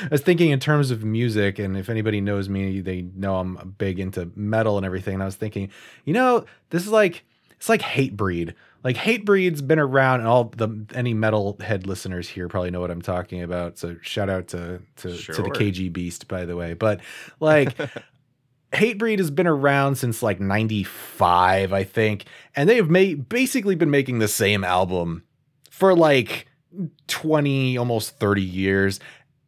I 0.03 0.09
was 0.11 0.23
thinking 0.23 0.51
in 0.51 0.59
terms 0.59 0.91
of 0.91 1.05
music, 1.05 1.61
and 1.61 1.77
if 1.77 1.89
anybody 1.89 2.21
knows 2.21 2.49
me, 2.49 2.81
they 2.81 3.03
know 3.15 3.37
I'm 3.37 3.77
big 3.79 4.01
into 4.01 4.29
metal 4.35 4.77
and 4.77 4.85
everything. 4.85 5.15
And 5.15 5.23
I 5.23 5.27
was 5.27 5.37
thinking, 5.37 5.71
you 6.05 6.13
know, 6.13 6.47
this 6.71 6.83
is 6.83 6.91
like 6.91 7.25
it's 7.59 7.69
like 7.69 7.81
Hatebreed. 7.81 8.55
Like 8.85 8.97
Hatebreed's 8.97 9.61
been 9.61 9.79
around, 9.79 10.21
and 10.21 10.29
all 10.29 10.45
the 10.57 10.87
any 10.95 11.15
metal 11.15 11.57
head 11.61 11.87
listeners 11.87 12.29
here 12.29 12.49
probably 12.49 12.71
know 12.71 12.81
what 12.81 12.91
I'm 12.91 13.03
talking 13.03 13.43
about. 13.43 13.79
So 13.79 13.97
shout 14.03 14.31
out 14.31 14.49
to 14.49 14.81
to, 14.97 15.17
to 15.17 15.43
the 15.43 15.51
KG 15.51 15.93
Beast, 15.93 16.29
by 16.29 16.45
the 16.45 16.57
way. 16.57 16.75
But 16.75 17.01
like 17.41 17.77
Hatebreed 18.73 19.19
has 19.19 19.31
been 19.31 19.47
around 19.47 19.97
since 19.97 20.23
like 20.23 20.41
95, 20.41 21.73
I 21.73 21.85
think. 21.85 22.25
And 22.55 22.69
they've 22.69 22.89
made 22.89 23.29
basically 23.29 23.75
been 23.75 23.91
making 23.91 24.19
the 24.19 24.29
same 24.29 24.63
album 24.63 25.25
for 25.71 25.95
like 25.95 26.47
20, 27.07 27.79
almost 27.79 28.19
30 28.19 28.43
years. 28.43 29.01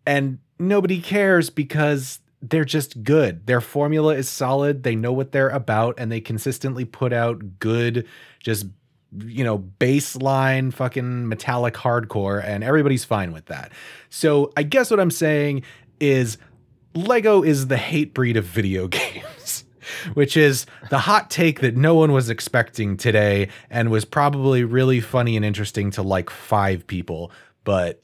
And 0.07 0.38
nobody 0.59 1.01
cares 1.01 1.51
because 1.51 2.21
they're 2.40 2.64
just 2.64 3.05
good. 3.05 3.47
Their 3.47 3.61
formula 3.61 4.14
is 4.14 4.29
solid. 4.29 4.83
They 4.83 4.97
know 4.97 5.12
what 5.12 5.33
they're 5.33 5.51
about 5.51 5.97
and 5.99 6.11
they 6.11 6.21
consistently 6.21 6.87
put 6.87 7.12
out 7.12 7.59
good, 7.59 8.07
just, 8.38 8.66
you 9.18 9.42
know, 9.44 9.59
baseline 9.79 10.73
fucking 10.73 11.29
metallic 11.29 11.75
hardcore. 11.75 12.42
And 12.44 12.62
everybody's 12.62 13.05
fine 13.05 13.33
with 13.33 13.46
that. 13.46 13.73
So 14.09 14.53
I 14.57 14.62
guess 14.62 14.90
what 14.90 15.01
I'm 15.01 15.11
saying 15.11 15.62
is 15.99 16.38
Lego 16.94 17.42
is 17.42 17.66
the 17.68 17.77
Hatebreed 17.77 18.37
of 18.37 18.44
video 18.44 18.87
games, 18.88 19.64
which 20.14 20.37
is 20.37 20.66
the 20.90 20.99
hot 20.99 21.31
take 21.31 21.61
that 21.61 21.77
no 21.77 21.94
one 21.94 22.12
was 22.12 22.31
expecting 22.31 22.96
today 22.96 23.49
and 23.68 23.90
was 23.90 24.05
probably 24.05 24.64
really 24.64 25.01
funny 25.01 25.37
and 25.37 25.44
interesting 25.44 25.90
to 25.92 26.03
like 26.03 26.31
five 26.31 26.87
people, 26.87 27.33
but 27.64 28.03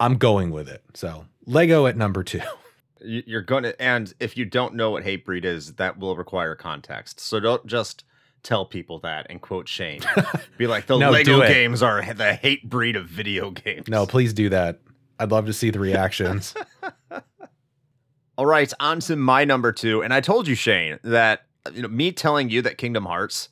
I'm 0.00 0.16
going 0.16 0.50
with 0.50 0.68
it. 0.68 0.82
So, 0.94 1.26
Lego 1.46 1.86
at 1.86 1.96
number 1.96 2.22
two. 2.24 2.40
You- 3.06 3.22
You're 3.26 3.42
gonna, 3.42 3.74
and 3.78 4.14
if 4.18 4.34
you 4.38 4.46
don't 4.46 4.74
know 4.76 4.92
what 4.92 5.04
Hatebreed 5.04 5.44
is, 5.44 5.74
that 5.74 5.98
will 5.98 6.16
require 6.16 6.54
context. 6.54 7.20
So 7.20 7.38
don't 7.38 7.66
just 7.66 8.02
tell 8.44 8.64
people 8.64 9.00
that 9.00 9.26
and 9.30 9.40
quote 9.40 9.68
Shane. 9.68 10.02
Be 10.58 10.68
like, 10.68 10.86
the 10.86 10.96
No, 10.96 11.10
Lego 11.10 11.40
games 11.40 11.82
are 11.82 12.00
the 12.14 12.38
Hatebreed 12.40 12.96
of 12.96 13.06
video 13.06 13.50
games. 13.50 13.88
No, 13.88 14.06
please 14.06 14.32
do 14.32 14.48
that. 14.50 14.78
I'd 15.18 15.32
love 15.32 15.46
to 15.46 15.52
see 15.52 15.70
the 15.70 15.80
reactions. 15.80 16.54
All 18.36 18.46
right, 18.46 18.72
on 18.80 19.00
to 19.00 19.16
my 19.16 19.44
number 19.44 19.72
two. 19.72 20.02
And 20.02 20.12
I 20.12 20.20
told 20.20 20.48
you, 20.48 20.54
Shane, 20.54 20.98
that 21.04 21.46
you 21.72 21.82
know 21.82 21.88
me 21.88 22.10
telling 22.12 22.50
you 22.50 22.62
that 22.62 22.78
Kingdom 22.78 23.04
Hearts 23.06 23.48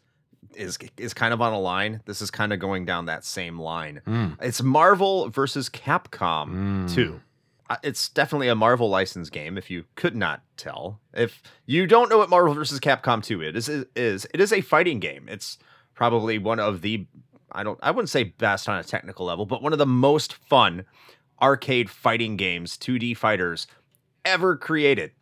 is 0.54 0.76
is 0.98 1.14
kind 1.14 1.32
of 1.32 1.40
on 1.40 1.52
a 1.52 1.60
line. 1.60 2.00
This 2.04 2.20
is 2.20 2.30
kind 2.30 2.52
of 2.52 2.58
going 2.58 2.84
down 2.84 3.06
that 3.06 3.24
same 3.24 3.58
line. 3.60 4.00
Mm. 4.06 4.36
It's 4.42 4.60
Marvel 4.62 5.28
versus 5.30 5.68
Capcom 5.70 6.50
Mm. 6.88 6.94
2. 6.94 7.20
It's 7.82 8.08
definitely 8.08 8.48
a 8.48 8.54
Marvel 8.54 8.88
license 8.88 9.30
game 9.30 9.56
if 9.56 9.70
you 9.70 9.84
could 9.94 10.16
not 10.16 10.42
tell. 10.56 11.00
If 11.14 11.42
you 11.66 11.86
don't 11.86 12.08
know 12.08 12.18
what 12.18 12.30
Marvel 12.30 12.54
versus 12.54 12.80
Capcom 12.80 13.22
2 13.22 13.42
is, 13.42 13.68
is, 13.68 13.86
is 13.94 14.26
it 14.32 14.40
is 14.40 14.52
a 14.52 14.60
fighting 14.60 15.00
game. 15.00 15.28
It's 15.28 15.58
probably 15.94 16.38
one 16.38 16.58
of 16.58 16.82
the 16.82 17.06
I 17.52 17.62
don't 17.62 17.78
I 17.82 17.90
wouldn't 17.90 18.10
say 18.10 18.24
best 18.24 18.68
on 18.68 18.78
a 18.78 18.84
technical 18.84 19.26
level, 19.26 19.46
but 19.46 19.62
one 19.62 19.72
of 19.72 19.78
the 19.78 19.86
most 19.86 20.34
fun 20.34 20.84
arcade 21.40 21.90
fighting 21.90 22.36
games, 22.36 22.76
2D 22.78 23.16
fighters 23.16 23.66
ever 24.24 24.56
created. 24.56 25.12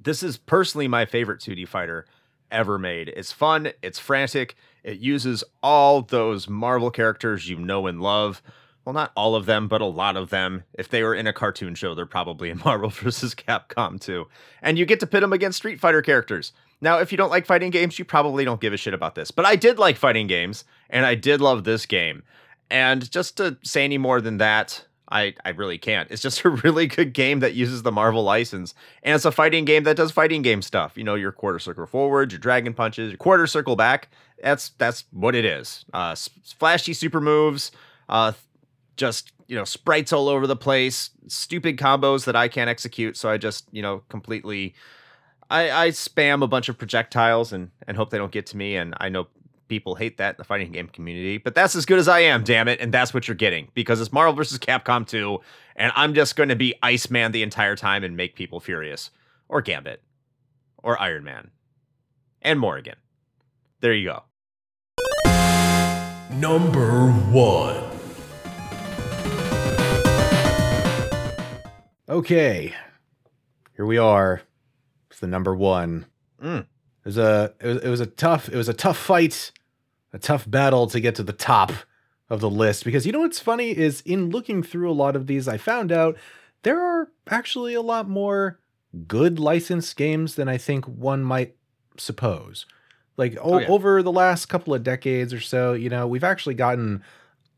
This 0.00 0.22
is 0.22 0.36
personally 0.36 0.88
my 0.88 1.04
favorite 1.04 1.40
2D 1.40 1.68
fighter 1.68 2.06
ever 2.50 2.78
made. 2.78 3.08
It's 3.08 3.32
fun, 3.32 3.72
it's 3.82 3.98
frantic, 3.98 4.56
it 4.82 4.98
uses 4.98 5.42
all 5.62 6.02
those 6.02 6.48
Marvel 6.48 6.90
characters 6.90 7.48
you 7.48 7.56
know 7.56 7.86
and 7.86 8.00
love. 8.00 8.42
Well, 8.86 8.92
not 8.92 9.10
all 9.16 9.34
of 9.34 9.46
them, 9.46 9.66
but 9.66 9.80
a 9.80 9.86
lot 9.86 10.16
of 10.16 10.30
them. 10.30 10.62
If 10.72 10.88
they 10.88 11.02
were 11.02 11.14
in 11.14 11.26
a 11.26 11.32
cartoon 11.32 11.74
show, 11.74 11.92
they're 11.96 12.06
probably 12.06 12.50
in 12.50 12.58
Marvel 12.64 12.88
vs. 12.88 13.34
Capcom 13.34 14.00
2. 14.00 14.26
And 14.62 14.78
you 14.78 14.86
get 14.86 15.00
to 15.00 15.08
pit 15.08 15.22
them 15.22 15.32
against 15.32 15.58
Street 15.58 15.80
Fighter 15.80 16.02
characters. 16.02 16.52
Now, 16.80 16.98
if 16.98 17.10
you 17.10 17.18
don't 17.18 17.30
like 17.30 17.46
fighting 17.46 17.70
games, 17.70 17.98
you 17.98 18.04
probably 18.04 18.44
don't 18.44 18.60
give 18.60 18.72
a 18.72 18.76
shit 18.76 18.94
about 18.94 19.16
this. 19.16 19.32
But 19.32 19.44
I 19.44 19.56
did 19.56 19.80
like 19.80 19.96
fighting 19.96 20.28
games, 20.28 20.64
and 20.88 21.04
I 21.04 21.16
did 21.16 21.40
love 21.40 21.64
this 21.64 21.84
game. 21.84 22.22
And 22.70 23.10
just 23.10 23.36
to 23.38 23.58
say 23.64 23.82
any 23.82 23.98
more 23.98 24.20
than 24.20 24.38
that, 24.38 24.86
I, 25.10 25.34
I 25.44 25.50
really 25.50 25.78
can't. 25.78 26.08
It's 26.10 26.22
just 26.22 26.44
a 26.44 26.50
really 26.50 26.86
good 26.86 27.12
game 27.12 27.40
that 27.40 27.54
uses 27.54 27.82
the 27.82 27.90
Marvel 27.90 28.22
license. 28.22 28.72
And 29.02 29.16
it's 29.16 29.24
a 29.24 29.32
fighting 29.32 29.64
game 29.64 29.82
that 29.82 29.96
does 29.96 30.12
fighting 30.12 30.42
game 30.42 30.62
stuff. 30.62 30.96
You 30.96 31.02
know, 31.02 31.16
your 31.16 31.32
quarter 31.32 31.58
circle 31.58 31.86
forward, 31.86 32.30
your 32.30 32.38
dragon 32.38 32.72
punches, 32.72 33.10
your 33.10 33.18
quarter 33.18 33.48
circle 33.48 33.74
back. 33.74 34.10
That's 34.40 34.68
that's 34.78 35.04
what 35.10 35.34
it 35.34 35.44
is. 35.44 35.84
Uh, 35.92 36.14
flashy 36.58 36.92
super 36.92 37.20
moves, 37.20 37.72
uh, 38.08 38.32
just, 38.96 39.32
you 39.46 39.56
know, 39.56 39.64
sprites 39.64 40.12
all 40.12 40.28
over 40.28 40.46
the 40.46 40.56
place, 40.56 41.10
stupid 41.28 41.76
combos 41.76 42.24
that 42.24 42.36
I 42.36 42.48
can't 42.48 42.70
execute. 42.70 43.16
So 43.16 43.28
I 43.28 43.38
just, 43.38 43.68
you 43.72 43.82
know, 43.82 44.02
completely 44.08 44.74
I, 45.50 45.70
I 45.70 45.88
spam 45.90 46.42
a 46.42 46.46
bunch 46.46 46.68
of 46.68 46.78
projectiles 46.78 47.52
and, 47.52 47.70
and 47.86 47.96
hope 47.96 48.10
they 48.10 48.18
don't 48.18 48.32
get 48.32 48.46
to 48.46 48.56
me. 48.56 48.76
And 48.76 48.94
I 48.98 49.08
know 49.08 49.28
people 49.68 49.94
hate 49.94 50.18
that 50.18 50.34
in 50.34 50.38
the 50.38 50.44
fighting 50.44 50.72
game 50.72 50.88
community, 50.88 51.38
but 51.38 51.54
that's 51.54 51.76
as 51.76 51.86
good 51.86 51.98
as 51.98 52.08
I 52.08 52.20
am, 52.20 52.44
damn 52.44 52.68
it. 52.68 52.80
And 52.80 52.92
that's 52.92 53.14
what 53.14 53.28
you're 53.28 53.34
getting 53.34 53.68
because 53.74 54.00
it's 54.00 54.12
Marvel 54.12 54.34
versus 54.34 54.58
Capcom 54.58 55.06
2, 55.06 55.38
and 55.76 55.92
I'm 55.94 56.14
just 56.14 56.36
going 56.36 56.48
to 56.48 56.56
be 56.56 56.74
Iceman 56.82 57.32
the 57.32 57.42
entire 57.42 57.76
time 57.76 58.04
and 58.04 58.16
make 58.16 58.34
people 58.34 58.60
furious. 58.60 59.10
Or 59.48 59.62
Gambit. 59.62 60.02
Or 60.82 61.00
Iron 61.00 61.24
Man. 61.24 61.50
And 62.42 62.58
Morrigan. 62.58 62.96
There 63.80 63.92
you 63.92 64.10
go. 64.10 64.22
Number 66.32 67.10
one. 67.12 67.95
Okay, 72.08 72.72
here 73.76 73.84
we 73.86 73.98
are. 73.98 74.42
It's 75.10 75.18
the 75.20 75.26
number 75.26 75.54
one. 75.54 76.06
Mm. 76.42 76.60
It 76.60 76.66
was 77.04 77.18
a 77.18 77.54
it 77.60 77.66
was, 77.66 77.76
it 77.82 77.88
was 77.88 78.00
a 78.00 78.06
tough 78.06 78.48
it 78.48 78.54
was 78.56 78.68
a 78.68 78.74
tough 78.74 78.96
fight, 78.96 79.50
a 80.12 80.18
tough 80.18 80.48
battle 80.48 80.86
to 80.88 81.00
get 81.00 81.14
to 81.16 81.22
the 81.24 81.32
top 81.32 81.72
of 82.30 82.40
the 82.40 82.50
list 82.50 82.84
because 82.84 83.06
you 83.06 83.12
know 83.12 83.20
what's 83.20 83.38
funny 83.40 83.76
is 83.76 84.00
in 84.02 84.30
looking 84.30 84.62
through 84.62 84.90
a 84.90 84.92
lot 84.94 85.14
of 85.16 85.26
these 85.26 85.46
I 85.48 85.56
found 85.58 85.90
out 85.92 86.16
there 86.62 86.80
are 86.80 87.08
actually 87.28 87.74
a 87.74 87.82
lot 87.82 88.08
more 88.08 88.58
good 89.06 89.38
licensed 89.38 89.96
games 89.96 90.34
than 90.36 90.48
I 90.48 90.58
think 90.58 90.84
one 90.86 91.22
might 91.22 91.56
suppose. 91.96 92.66
Like 93.16 93.36
o- 93.38 93.54
Oh, 93.54 93.58
yeah. 93.58 93.68
over 93.68 94.02
the 94.02 94.12
last 94.12 94.46
couple 94.46 94.74
of 94.74 94.82
decades 94.82 95.32
or 95.32 95.40
so, 95.40 95.72
you 95.72 95.88
know, 95.88 96.06
we've 96.06 96.24
actually 96.24 96.54
gotten 96.54 97.02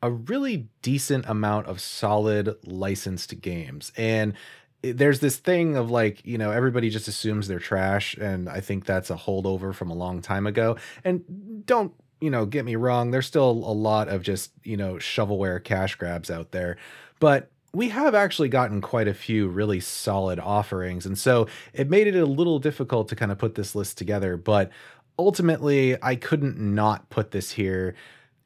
a 0.03 0.11
really 0.11 0.69
decent 0.83 1.27
amount 1.27 1.67
of 1.67 1.81
solid 1.81 2.57
licensed 2.65 3.41
games. 3.41 3.93
And 3.97 4.35
there's 4.83 5.21
this 5.21 5.37
thing 5.37 5.77
of 5.77 5.91
like, 5.91 6.25
you 6.25 6.39
know, 6.39 6.51
everybody 6.51 6.89
just 6.89 7.09
assumes 7.09 7.49
they're 7.49 7.59
trash. 7.59 8.17
And 8.17 8.49
I 8.49 8.61
think 8.61 8.85
that's 8.85 9.11
a 9.11 9.17
holdover 9.17 9.75
from 9.75 9.91
a 9.91 9.95
long 9.95 10.23
time 10.23 10.47
ago. 10.47 10.77
And 11.05 11.67
don't, 11.67 11.93
you 12.21 12.31
know, 12.31 12.47
get 12.47 12.65
me 12.65 12.77
wrong, 12.77 13.11
there's 13.11 13.27
still 13.27 13.51
a 13.51 13.75
lot 13.75 14.09
of 14.09 14.23
just, 14.23 14.53
you 14.63 14.77
know, 14.77 14.95
shovelware 14.95 15.63
cash 15.63 15.97
grabs 15.97 16.31
out 16.31 16.53
there. 16.53 16.77
But 17.19 17.51
we 17.73 17.89
have 17.91 18.15
actually 18.15 18.49
gotten 18.49 18.81
quite 18.81 19.09
a 19.09 19.15
few 19.15 19.49
really 19.49 19.81
solid 19.81 20.39
offerings. 20.39 21.07
And 21.07 21.19
so 21.19 21.49
it 21.73 21.91
made 21.91 22.07
it 22.07 22.17
a 22.17 22.25
little 22.25 22.59
difficult 22.59 23.09
to 23.09 23.17
kind 23.17 23.31
of 23.31 23.39
put 23.39 23.57
this 23.57 23.75
list 23.75 23.99
together. 23.99 24.37
But 24.37 24.71
ultimately, 25.19 25.97
I 26.03 26.15
couldn't 26.15 26.59
not 26.59 27.11
put 27.11 27.33
this 27.33 27.53
here. 27.53 27.95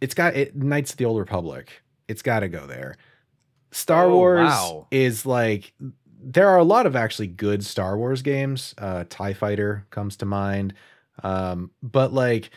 It's 0.03 0.13
got 0.15 0.35
it 0.37 0.55
Knights 0.55 0.91
of 0.91 0.97
the 0.99 1.05
Old 1.07 1.19
Republic. 1.19 1.83
It's 2.09 2.21
got 2.23 2.41
to 2.41 2.49
go 2.49 2.67
there. 2.67 2.97
Star 3.71 4.05
Oh, 4.05 4.17
Wars 4.17 4.49
wow. 4.51 4.87
is 4.91 5.25
like 5.25 5.73
there 6.25 6.49
are 6.49 6.59
a 6.59 6.65
lot 6.65 6.87
of 6.87 6.95
actually 6.95 7.29
good 7.29 7.65
Star 7.65 7.97
Wars 7.97 8.21
games. 8.21 8.75
Uh 8.77 9.05
TIE 9.09 9.33
Fighter 9.33 9.87
comes 9.91 10.17
to 10.19 10.27
mind. 10.27 10.75
Um 11.23 11.71
but 11.83 12.13
like 12.13 12.51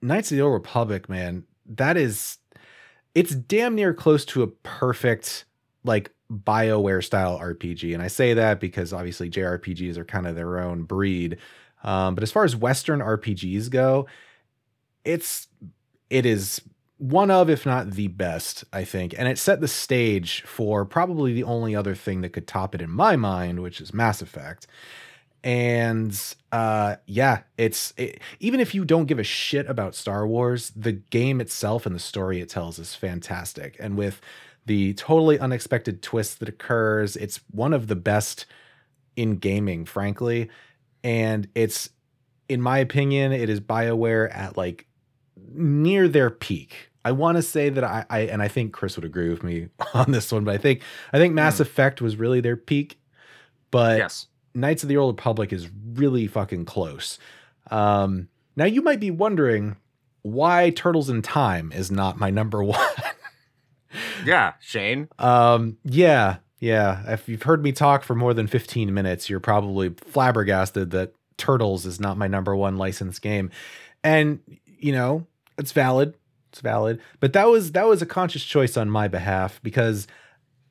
Knights 0.00 0.30
of 0.30 0.36
the 0.38 0.42
Old 0.42 0.54
Republic, 0.54 1.08
man, 1.08 1.44
that 1.66 1.96
is 1.96 2.38
it's 3.14 3.34
damn 3.34 3.74
near 3.74 3.92
close 3.92 4.24
to 4.26 4.42
a 4.42 4.46
perfect 4.46 5.44
like 5.84 6.12
BioWare 6.32 7.02
style 7.04 7.38
RPG. 7.38 7.94
And 7.94 8.02
I 8.02 8.08
say 8.08 8.34
that 8.34 8.60
because 8.60 8.92
obviously 8.92 9.30
JRPGs 9.30 9.96
are 9.96 10.04
kind 10.04 10.26
of 10.26 10.34
their 10.36 10.58
own 10.58 10.82
breed. 10.84 11.38
Um, 11.84 12.14
but 12.14 12.22
as 12.22 12.32
far 12.32 12.44
as 12.44 12.56
Western 12.56 13.00
RPGs 13.00 13.70
go, 13.70 14.06
it's 15.04 15.48
it 16.10 16.26
is 16.26 16.60
one 16.98 17.30
of, 17.30 17.50
if 17.50 17.66
not 17.66 17.90
the 17.90 18.08
best, 18.08 18.64
I 18.72 18.84
think. 18.84 19.14
And 19.16 19.28
it 19.28 19.38
set 19.38 19.60
the 19.60 19.68
stage 19.68 20.42
for 20.42 20.84
probably 20.84 21.32
the 21.32 21.44
only 21.44 21.76
other 21.76 21.94
thing 21.94 22.22
that 22.22 22.30
could 22.30 22.46
top 22.46 22.74
it 22.74 22.80
in 22.80 22.90
my 22.90 23.16
mind, 23.16 23.62
which 23.62 23.80
is 23.80 23.92
Mass 23.92 24.22
Effect. 24.22 24.66
And 25.44 26.18
uh 26.50 26.96
yeah, 27.06 27.42
it's 27.56 27.92
it, 27.96 28.20
even 28.40 28.58
if 28.58 28.74
you 28.74 28.84
don't 28.84 29.06
give 29.06 29.18
a 29.18 29.24
shit 29.24 29.68
about 29.68 29.94
Star 29.94 30.26
Wars, 30.26 30.72
the 30.74 30.92
game 30.92 31.40
itself 31.40 31.86
and 31.86 31.94
the 31.94 32.00
story 32.00 32.40
it 32.40 32.48
tells 32.48 32.78
is 32.78 32.94
fantastic. 32.94 33.76
And 33.78 33.96
with 33.96 34.20
the 34.64 34.94
totally 34.94 35.38
unexpected 35.38 36.02
twist 36.02 36.40
that 36.40 36.48
occurs, 36.48 37.14
it's 37.16 37.40
one 37.52 37.72
of 37.72 37.86
the 37.86 37.94
best 37.94 38.46
in 39.14 39.36
gaming, 39.36 39.84
frankly. 39.84 40.50
And 41.04 41.48
it's 41.54 41.90
in 42.48 42.60
my 42.60 42.78
opinion, 42.78 43.32
it 43.32 43.48
is 43.48 43.60
BioWare 43.60 44.34
at 44.34 44.56
like 44.56 44.86
near 45.56 46.08
their 46.08 46.30
peak. 46.30 46.90
I 47.04 47.12
want 47.12 47.36
to 47.36 47.42
say 47.42 47.68
that 47.68 47.84
I, 47.84 48.04
I 48.10 48.20
and 48.20 48.42
I 48.42 48.48
think 48.48 48.72
Chris 48.72 48.96
would 48.96 49.04
agree 49.04 49.28
with 49.30 49.42
me 49.42 49.68
on 49.94 50.10
this 50.12 50.32
one, 50.32 50.44
but 50.44 50.54
I 50.54 50.58
think 50.58 50.82
I 51.12 51.18
think 51.18 51.34
Mass 51.34 51.56
Hmm. 51.58 51.62
Effect 51.62 52.00
was 52.02 52.16
really 52.16 52.40
their 52.40 52.56
peak. 52.56 52.98
But 53.70 53.98
yes. 53.98 54.26
Knights 54.54 54.82
of 54.82 54.88
the 54.88 54.96
Old 54.96 55.16
Republic 55.18 55.52
is 55.52 55.68
really 55.94 56.26
fucking 56.26 56.64
close. 56.64 57.18
Um, 57.70 58.28
now 58.56 58.64
you 58.64 58.80
might 58.80 59.00
be 59.00 59.10
wondering 59.10 59.76
why 60.22 60.70
Turtles 60.70 61.10
in 61.10 61.20
Time 61.22 61.72
is 61.72 61.90
not 61.90 62.18
my 62.18 62.30
number 62.30 62.62
one. 62.64 62.80
Yeah, 64.24 64.54
Shane. 64.60 65.08
um, 65.18 65.78
yeah, 65.84 66.36
yeah. 66.58 67.12
If 67.12 67.28
you've 67.28 67.42
heard 67.44 67.62
me 67.62 67.72
talk 67.72 68.02
for 68.02 68.14
more 68.14 68.34
than 68.34 68.46
15 68.46 68.92
minutes, 68.92 69.30
you're 69.30 69.40
probably 69.40 69.90
flabbergasted 69.90 70.90
that 70.90 71.12
Turtles 71.38 71.86
is 71.86 72.00
not 72.00 72.18
my 72.18 72.26
number 72.26 72.54
one 72.56 72.76
licensed 72.76 73.22
game. 73.22 73.50
And 74.04 74.40
you 74.78 74.92
know, 74.92 75.26
it's 75.58 75.72
valid. 75.72 76.14
It's 76.52 76.60
valid. 76.60 77.00
But 77.20 77.32
that 77.32 77.48
was 77.48 77.72
that 77.72 77.86
was 77.86 78.02
a 78.02 78.06
conscious 78.06 78.44
choice 78.44 78.76
on 78.76 78.90
my 78.90 79.08
behalf 79.08 79.60
because 79.62 80.06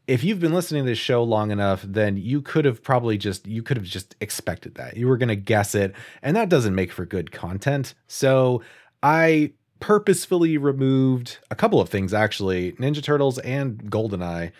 if 0.07 0.23
you've 0.23 0.39
been 0.39 0.53
listening 0.53 0.83
to 0.83 0.89
this 0.89 0.99
show 0.99 1.23
long 1.23 1.51
enough, 1.51 1.81
then 1.83 2.17
you 2.17 2.41
could 2.41 2.65
have 2.65 2.83
probably 2.83 3.17
just 3.17 3.47
you 3.47 3.63
could 3.63 3.77
have 3.77 3.85
just 3.85 4.15
expected 4.21 4.75
that. 4.75 4.97
You 4.97 5.07
were 5.07 5.17
going 5.17 5.29
to 5.29 5.35
guess 5.35 5.75
it, 5.75 5.93
and 6.21 6.35
that 6.35 6.49
doesn't 6.49 6.75
make 6.75 6.91
for 6.91 7.05
good 7.05 7.31
content. 7.31 7.93
So, 8.07 8.61
I 9.01 9.53
purposefully 9.79 10.57
removed 10.57 11.39
a 11.51 11.55
couple 11.55 11.81
of 11.81 11.89
things 11.89 12.13
actually, 12.13 12.73
Ninja 12.73 13.03
Turtles 13.03 13.39
and 13.39 13.91
GoldenEye 13.91 14.51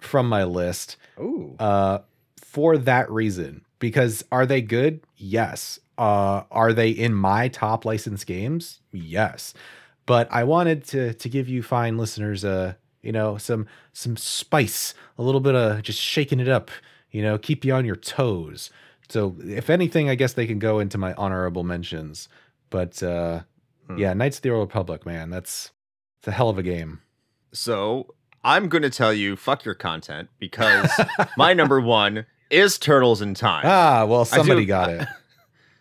from 0.00 0.28
my 0.28 0.42
list 0.42 0.96
Ooh. 1.20 1.54
uh 1.60 2.00
for 2.40 2.76
that 2.76 3.08
reason 3.08 3.64
because 3.78 4.24
are 4.32 4.44
they 4.44 4.60
good 4.60 5.00
yes 5.16 5.78
uh 6.02 6.44
are 6.50 6.72
they 6.72 6.90
in 6.90 7.12
my 7.14 7.48
top 7.48 7.84
licensed 7.84 8.26
games? 8.26 8.80
Yes. 8.92 9.54
But 10.06 10.26
i 10.32 10.42
wanted 10.54 10.78
to 10.92 11.14
to 11.22 11.28
give 11.36 11.46
you 11.48 11.62
fine 11.62 11.94
listeners 12.02 12.44
uh 12.44 12.74
you 13.06 13.12
know 13.12 13.36
some 13.48 13.66
some 13.92 14.16
spice 14.16 14.94
a 15.18 15.22
little 15.22 15.40
bit 15.48 15.54
of 15.54 15.82
just 15.82 16.00
shaking 16.00 16.40
it 16.40 16.48
up 16.48 16.70
you 17.10 17.22
know 17.22 17.38
keep 17.38 17.64
you 17.64 17.72
on 17.78 17.84
your 17.84 17.96
toes. 18.18 18.70
So 19.08 19.36
if 19.60 19.66
anything 19.70 20.04
i 20.10 20.14
guess 20.20 20.32
they 20.34 20.46
can 20.46 20.58
go 20.58 20.80
into 20.80 20.98
my 20.98 21.12
honorable 21.14 21.64
mentions. 21.74 22.28
But 22.70 23.02
uh 23.02 23.40
Hmm. 23.88 23.98
yeah 23.98 24.12
knights 24.14 24.36
of 24.38 24.42
the 24.42 24.50
old 24.50 24.68
republic 24.68 25.04
man 25.04 25.28
that's 25.34 25.72
it's 26.20 26.28
a 26.28 26.30
hell 26.38 26.48
of 26.48 26.56
a 26.58 26.62
game. 26.62 27.00
So 27.52 28.14
I'm 28.44 28.68
going 28.68 28.82
to 28.82 28.90
tell 28.90 29.12
you, 29.12 29.34
fuck 29.36 29.64
your 29.64 29.74
content 29.74 30.28
because 30.38 30.88
my 31.36 31.52
number 31.52 31.80
one 31.80 32.26
is 32.50 32.78
Turtles 32.78 33.20
in 33.22 33.34
Time. 33.34 33.64
ah 33.66 34.04
well 34.08 34.20
I 34.20 34.24
do- 34.24 34.36
somebody 34.38 34.64
got 34.66 34.88
it 34.90 35.06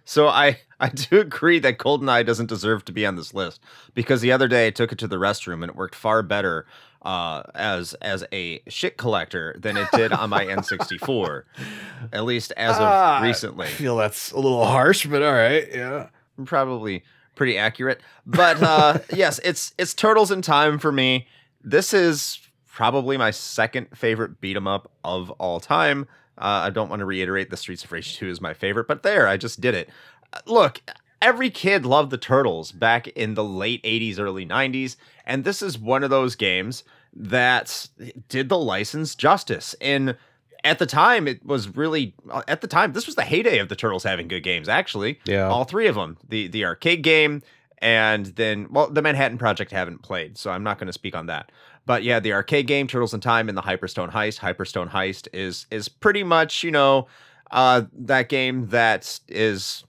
So 0.06 0.28
I 0.28 0.60
I 0.80 0.90
do 0.90 1.20
agree 1.20 1.60
that 1.60 1.78
GoldenEye 1.78 2.26
doesn't 2.26 2.48
deserve 2.48 2.86
to 2.86 2.92
be 2.92 3.06
on 3.06 3.16
this 3.16 3.34
list 3.34 3.62
because 3.94 4.22
the 4.22 4.32
other 4.32 4.48
day 4.48 4.68
I 4.68 4.72
took 4.72 4.92
it 4.92 4.98
to 5.00 5.08
the 5.08 5.18
restroom 5.18 5.62
and 5.62 5.66
it 5.66 5.76
worked 5.76 5.94
far 5.96 6.24
better 6.24 6.66
uh, 7.04 7.44
as 7.56 7.94
as 7.96 8.24
a 8.32 8.62
shit 8.68 8.98
collector 8.98 9.56
than 9.60 9.78
it 9.78 9.88
did 9.94 10.12
on 10.12 10.30
my 10.32 10.46
N64, 10.46 11.44
at 12.14 12.24
least 12.26 12.52
as 12.58 12.76
of 12.76 12.82
Ah, 12.84 13.20
recently. 13.24 13.68
I 13.68 13.70
feel 13.70 13.96
that's 13.98 14.32
a 14.32 14.40
little 14.40 14.66
harsh, 14.66 15.06
but 15.06 15.22
all 15.24 15.34
right. 15.34 15.68
Yeah. 15.72 16.10
Probably 16.46 17.04
pretty 17.36 17.58
accurate. 17.58 18.02
But 18.26 18.62
uh, 18.62 19.00
yes, 19.14 19.40
it's 19.44 19.74
it's 19.78 19.94
Turtles 19.94 20.32
in 20.32 20.42
Time 20.42 20.80
for 20.80 20.92
me. 20.92 21.28
This 21.64 21.94
is 21.94 22.40
probably 22.68 23.18
my 23.18 23.32
second 23.32 23.88
favorite 23.96 24.40
beat 24.42 24.56
'em 24.56 24.68
up 24.68 24.92
of 25.04 25.30
all 25.32 25.60
time. 25.60 26.08
Uh, 26.38 26.64
I 26.66 26.70
don't 26.70 26.90
want 26.90 27.02
to 27.02 27.06
reiterate 27.06 27.50
the 27.50 27.58
Streets 27.58 27.84
of 27.84 27.92
Rage 27.92 28.16
2 28.18 28.28
is 28.30 28.42
my 28.42 28.54
favorite, 28.54 28.88
but 28.88 29.04
there, 29.04 29.28
I 29.28 29.38
just 29.38 29.62
did 29.62 29.76
it. 29.76 29.90
Uh, 30.34 30.40
Look, 30.46 30.82
every 31.22 31.50
kid 31.50 31.86
loved 31.86 32.10
the 32.12 32.18
Turtles 32.18 32.72
back 32.72 33.08
in 33.10 33.34
the 33.36 33.44
late 33.44 33.84
80s, 33.84 34.20
early 34.20 34.46
90s, 34.46 34.96
and 35.26 35.44
this 35.44 35.62
is 35.62 35.78
one 35.78 36.04
of 36.04 36.10
those 36.10 36.36
games 36.36 36.84
that 37.14 37.90
did 38.30 38.50
the 38.50 38.58
license 38.58 39.16
justice. 39.16 39.76
And 39.82 40.16
at 40.64 40.80
the 40.80 40.86
time, 40.86 41.28
it 41.28 41.46
was 41.46 41.76
really 41.76 42.16
uh, 42.30 42.44
at 42.48 42.62
the 42.62 42.68
time 42.68 42.94
this 42.94 43.06
was 43.06 43.16
the 43.16 43.24
heyday 43.24 43.58
of 43.60 43.68
the 43.70 43.76
Turtles 43.76 44.04
having 44.04 44.28
good 44.28 44.44
games. 44.44 44.70
Actually, 44.70 45.20
Yeah. 45.26 45.48
all 45.48 45.64
three 45.66 45.88
of 45.88 45.96
them 45.96 46.18
the 46.30 46.48
the 46.48 46.64
arcade 46.66 47.02
game 47.04 47.42
and 47.82 48.28
then 48.38 48.68
well 48.70 48.90
the 48.90 49.02
manhattan 49.02 49.38
project 49.38 49.72
haven't 49.72 50.02
played 50.02 50.38
so 50.38 50.52
i'm 50.52 50.64
not 50.64 50.78
going 50.78 50.88
to 50.88 50.94
speak 50.94 51.16
on 51.16 51.26
that 51.26 51.52
but 51.86 52.04
yeah 52.04 52.20
the 52.20 52.32
arcade 52.34 52.68
game 52.68 52.88
turtles 52.88 53.14
in 53.14 53.20
time 53.20 53.50
and 53.50 53.58
the 53.58 53.62
hyperstone 53.62 54.12
heist 54.12 54.40
hyperstone 54.40 54.90
heist 54.90 55.28
is 55.34 55.66
is 55.72 55.90
pretty 55.90 56.24
much 56.24 56.64
you 56.64 56.72
know 56.72 57.08
uh 57.52 57.82
that 57.94 58.30
game 58.30 58.68
that 58.68 59.20
is 59.28 59.84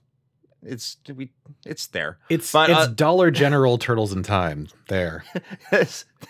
it's 0.65 0.97
we 1.13 1.29
it's 1.65 1.87
there 1.87 2.17
It's 2.29 2.51
But, 2.51 2.69
it's 2.69 2.79
uh, 2.79 2.87
Dollar 2.87 3.29
General 3.43 3.77
Turtles 3.77 4.13
in 4.13 4.23
Time. 4.23 4.69
There. 4.87 5.25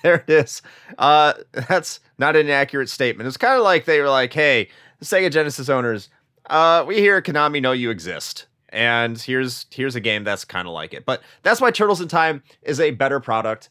There 0.02 0.16
it 0.16 0.30
is. 0.30 0.62
Uh, 0.98 1.34
that's 1.52 2.00
not 2.18 2.36
an 2.36 2.50
accurate 2.50 2.90
statement. 2.90 3.28
It's 3.28 3.38
kind 3.38 3.58
of 3.58 3.64
like 3.64 3.86
they 3.86 4.00
were 4.00 4.10
like, 4.10 4.34
"Hey, 4.34 4.70
Sega 5.04 5.32
Genesis 5.32 5.70
owners, 5.70 6.10
uh, 6.50 6.84
we 6.88 6.98
here 6.98 7.18
at 7.18 7.26
Konami 7.26 7.62
know 7.62 7.74
you 7.74 7.92
exist, 7.92 8.48
and 8.74 9.18
here's 9.22 9.66
here's 9.72 9.96
a 9.96 10.02
game 10.02 10.24
that's 10.26 10.44
kind 10.44 10.68
of 10.68 10.74
like 10.74 10.94
it." 10.94 11.06
But 11.06 11.22
that's 11.44 11.62
why 11.62 11.72
Turtles 11.72 12.02
in 12.02 12.08
Time 12.10 12.44
is 12.62 12.80
a 12.80 12.92
better 12.92 13.20
product 13.22 13.70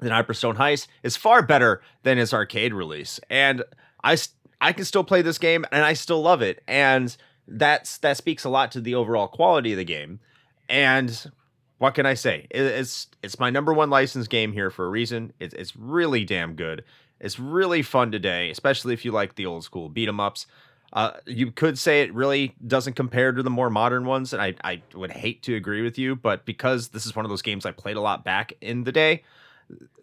than 0.00 0.10
Hyperstone 0.10 0.56
Heist. 0.56 0.88
It's 1.02 1.16
far 1.16 1.40
better 1.42 1.80
than 2.02 2.18
its 2.18 2.34
arcade 2.34 2.74
release, 2.74 3.18
and 3.30 3.62
I 4.02 4.18
I 4.60 4.72
can 4.72 4.84
still 4.84 5.04
play 5.04 5.22
this 5.22 5.38
game 5.38 5.64
and 5.72 5.84
I 5.84 5.94
still 5.94 6.20
love 6.20 6.42
it, 6.42 6.62
and 6.68 7.16
that's 7.48 7.98
that 7.98 8.16
speaks 8.16 8.44
a 8.44 8.48
lot 8.50 8.72
to 8.72 8.80
the 8.80 8.94
overall 8.94 9.28
quality 9.28 9.72
of 9.72 9.78
the 9.78 9.84
game, 9.84 10.20
and 10.68 11.30
what 11.78 11.94
can 11.94 12.06
I 12.06 12.14
say? 12.14 12.46
It- 12.50 12.62
It's 12.62 13.06
it's 13.22 13.38
my 13.38 13.50
number 13.50 13.72
one 13.72 13.90
licensed 13.90 14.30
game 14.30 14.52
here 14.52 14.70
for 14.70 14.86
a 14.86 14.90
reason. 14.90 15.32
It's 15.40 15.54
it's 15.54 15.76
really 15.76 16.24
damn 16.24 16.54
good. 16.54 16.84
It's 17.20 17.38
really 17.38 17.82
fun 17.82 18.10
today, 18.10 18.50
especially 18.50 18.92
if 18.94 19.04
you 19.04 19.12
like 19.12 19.34
the 19.36 19.46
old 19.46 19.64
school 19.64 19.88
beat 19.88 20.08
'em 20.08 20.20
ups. 20.20 20.46
Uh, 20.94 21.10
you 21.26 21.50
could 21.50 21.76
say 21.76 22.02
it 22.02 22.14
really 22.14 22.54
doesn't 22.64 22.94
compare 22.94 23.32
to 23.32 23.42
the 23.42 23.50
more 23.50 23.68
modern 23.68 24.04
ones, 24.04 24.32
and 24.32 24.40
I, 24.40 24.54
I 24.62 24.80
would 24.94 25.10
hate 25.10 25.42
to 25.42 25.56
agree 25.56 25.82
with 25.82 25.98
you, 25.98 26.14
but 26.14 26.44
because 26.44 26.88
this 26.88 27.04
is 27.04 27.16
one 27.16 27.24
of 27.24 27.30
those 27.30 27.42
games 27.42 27.66
I 27.66 27.72
played 27.72 27.96
a 27.96 28.00
lot 28.00 28.24
back 28.24 28.52
in 28.60 28.84
the 28.84 28.92
day 28.92 29.24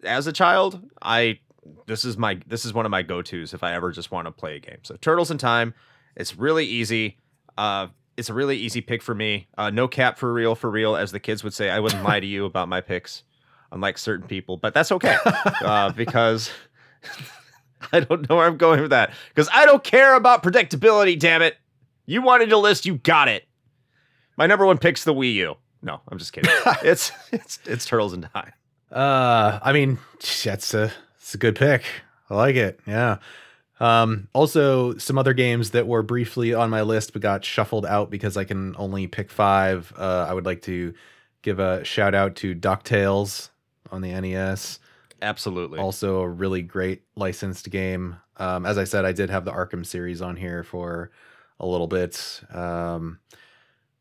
as 0.04 0.26
a 0.26 0.32
child, 0.32 0.80
I 1.00 1.38
this 1.86 2.04
is 2.04 2.18
my 2.18 2.40
this 2.46 2.64
is 2.64 2.74
one 2.74 2.84
of 2.84 2.90
my 2.90 3.02
go-tos 3.02 3.54
if 3.54 3.62
I 3.62 3.72
ever 3.74 3.92
just 3.92 4.10
want 4.10 4.26
to 4.26 4.32
play 4.32 4.56
a 4.56 4.58
game. 4.58 4.78
So 4.82 4.96
Turtles 4.96 5.30
in 5.30 5.38
Time, 5.38 5.74
it's 6.16 6.36
really 6.36 6.66
easy. 6.66 7.18
Uh, 7.56 7.88
it's 8.16 8.28
a 8.28 8.34
really 8.34 8.56
easy 8.56 8.80
pick 8.80 9.02
for 9.02 9.14
me. 9.14 9.46
Uh, 9.56 9.70
no 9.70 9.88
cap 9.88 10.18
for 10.18 10.32
real, 10.32 10.54
for 10.54 10.70
real, 10.70 10.96
as 10.96 11.12
the 11.12 11.20
kids 11.20 11.42
would 11.44 11.54
say. 11.54 11.70
I 11.70 11.80
wouldn't 11.80 12.04
lie 12.04 12.20
to 12.20 12.26
you 12.26 12.44
about 12.44 12.68
my 12.68 12.80
picks, 12.80 13.22
unlike 13.70 13.98
certain 13.98 14.26
people, 14.26 14.56
but 14.56 14.74
that's 14.74 14.92
okay 14.92 15.16
uh, 15.64 15.90
because 15.92 16.50
I 17.92 18.00
don't 18.00 18.28
know 18.28 18.36
where 18.36 18.46
I'm 18.46 18.56
going 18.56 18.80
with 18.80 18.90
that. 18.90 19.12
Because 19.28 19.48
I 19.52 19.64
don't 19.64 19.82
care 19.82 20.14
about 20.14 20.42
predictability. 20.42 21.18
Damn 21.18 21.42
it! 21.42 21.56
You 22.06 22.22
wanted 22.22 22.52
a 22.52 22.58
list, 22.58 22.86
you 22.86 22.96
got 22.96 23.28
it. 23.28 23.46
My 24.36 24.46
number 24.46 24.66
one 24.66 24.78
pick's 24.78 25.04
the 25.04 25.14
Wii 25.14 25.34
U. 25.34 25.56
No, 25.82 26.00
I'm 26.08 26.18
just 26.18 26.32
kidding. 26.32 26.50
it's 26.82 27.12
it's 27.32 27.58
it's 27.64 27.84
Turtles 27.84 28.12
in 28.12 28.22
Time. 28.22 28.52
Uh, 28.90 29.58
I 29.62 29.72
mean, 29.72 29.98
that's 30.44 30.74
a 30.74 30.92
it's 31.16 31.34
a 31.34 31.38
good 31.38 31.56
pick. 31.56 31.84
I 32.30 32.36
like 32.36 32.56
it. 32.56 32.80
Yeah. 32.86 33.18
Um, 33.80 34.28
also, 34.32 34.96
some 34.98 35.18
other 35.18 35.34
games 35.34 35.70
that 35.70 35.88
were 35.88 36.02
briefly 36.02 36.54
on 36.54 36.70
my 36.70 36.82
list 36.82 37.12
but 37.12 37.22
got 37.22 37.44
shuffled 37.44 37.84
out 37.84 38.10
because 38.10 38.36
I 38.36 38.44
can 38.44 38.76
only 38.76 39.08
pick 39.08 39.30
five. 39.30 39.92
Uh, 39.96 40.26
I 40.28 40.34
would 40.34 40.46
like 40.46 40.62
to 40.62 40.94
give 41.42 41.58
a 41.58 41.82
shout 41.82 42.14
out 42.14 42.36
to 42.36 42.54
DuckTales 42.54 43.50
on 43.90 44.00
the 44.00 44.08
NES. 44.20 44.78
Absolutely. 45.22 45.78
Also, 45.78 46.20
a 46.20 46.28
really 46.28 46.62
great 46.62 47.02
licensed 47.16 47.70
game. 47.70 48.16
Um, 48.36 48.66
as 48.66 48.76
I 48.76 48.84
said, 48.84 49.04
I 49.04 49.12
did 49.12 49.30
have 49.30 49.44
the 49.44 49.52
Arkham 49.52 49.86
series 49.86 50.20
on 50.20 50.36
here 50.36 50.64
for 50.64 51.10
a 51.60 51.66
little 51.66 51.86
bit. 51.86 52.42
Um, 52.52 53.20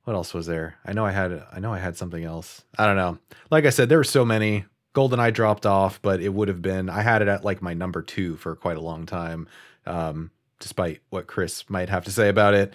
what 0.03 0.13
else 0.15 0.33
was 0.33 0.47
there? 0.47 0.75
I 0.83 0.93
know 0.93 1.05
I 1.05 1.11
had 1.11 1.43
I 1.53 1.59
know 1.59 1.71
I 1.71 1.79
had 1.79 1.95
something 1.95 2.23
else. 2.23 2.63
I 2.77 2.87
don't 2.87 2.95
know. 2.97 3.19
Like 3.51 3.65
I 3.65 3.69
said, 3.69 3.87
there 3.87 3.99
were 3.99 4.03
so 4.03 4.25
many. 4.25 4.65
GoldenEye 4.95 5.33
dropped 5.33 5.65
off, 5.65 6.01
but 6.01 6.19
it 6.19 6.33
would 6.33 6.49
have 6.49 6.61
been 6.61 6.89
I 6.89 7.01
had 7.01 7.21
it 7.21 7.27
at 7.27 7.45
like 7.45 7.61
my 7.61 7.73
number 7.73 8.01
two 8.01 8.35
for 8.35 8.55
quite 8.55 8.77
a 8.77 8.81
long 8.81 9.05
time. 9.05 9.47
Um, 9.85 10.31
despite 10.59 11.01
what 11.09 11.27
Chris 11.27 11.69
might 11.69 11.89
have 11.89 12.05
to 12.05 12.11
say 12.11 12.29
about 12.29 12.53
it. 12.53 12.73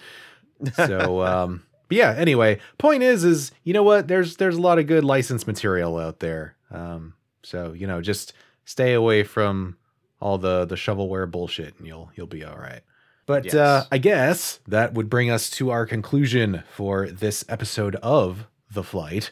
So 0.75 1.21
um 1.25 1.63
but 1.87 1.97
yeah, 1.97 2.13
anyway, 2.17 2.59
point 2.77 3.01
is 3.01 3.23
is 3.23 3.51
you 3.63 3.73
know 3.73 3.83
what? 3.83 4.07
There's 4.07 4.37
there's 4.37 4.57
a 4.57 4.61
lot 4.61 4.77
of 4.79 4.87
good 4.87 5.03
licensed 5.03 5.47
material 5.47 5.97
out 5.97 6.19
there. 6.19 6.55
Um 6.69 7.13
so, 7.47 7.73
you 7.73 7.87
know, 7.87 8.01
just 8.01 8.33
stay 8.65 8.93
away 8.93 9.23
from 9.23 9.77
all 10.19 10.37
the 10.37 10.65
the 10.65 10.75
shovelware 10.75 11.29
bullshit 11.29 11.77
and 11.77 11.87
you'll 11.87 12.11
you'll 12.15 12.27
be 12.27 12.43
all 12.43 12.57
right. 12.57 12.81
But 13.25 13.45
Yes. 13.45 13.55
uh 13.55 13.85
I 13.91 13.97
guess 13.97 14.59
that 14.67 14.93
would 14.93 15.09
bring 15.09 15.29
us 15.29 15.49
to 15.51 15.69
our 15.69 15.85
conclusion 15.85 16.63
for 16.71 17.07
this 17.07 17.45
episode 17.47 17.95
of 17.97 18.47
The 18.71 18.83
Flight. 18.83 19.31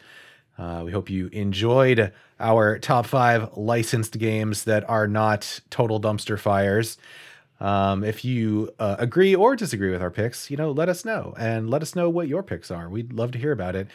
Uh, 0.58 0.84
we 0.86 0.92
hope 0.92 1.10
you 1.10 1.28
enjoyed 1.34 2.14
our 2.40 2.80
top 2.80 3.06
five 3.06 3.58
licensed 3.58 4.18
games 4.18 4.64
that 4.64 4.90
are 4.90 5.08
not 5.08 5.60
total 5.70 6.00
dumpster 6.00 6.40
fires. 6.40 6.98
Um, 7.60 8.04
if 8.04 8.24
you 8.26 8.70
uh, 8.80 8.96
agree 9.00 9.34
or 9.36 9.56
disagree 9.56 9.92
with 9.92 10.02
our 10.02 10.12
picks, 10.12 10.50
you 10.52 10.58
know, 10.58 10.72
let 10.72 10.88
us 10.90 11.04
know 11.06 11.34
and 11.38 11.70
let 11.70 11.82
us 11.82 11.96
know 11.96 12.10
what 12.10 12.28
your 12.28 12.44
picks 12.44 12.70
are. 12.72 12.90
We'd 12.90 13.14
love 13.14 13.32
to 13.32 13.38
hear 13.40 13.52
about 13.54 13.76
it. 13.76 13.88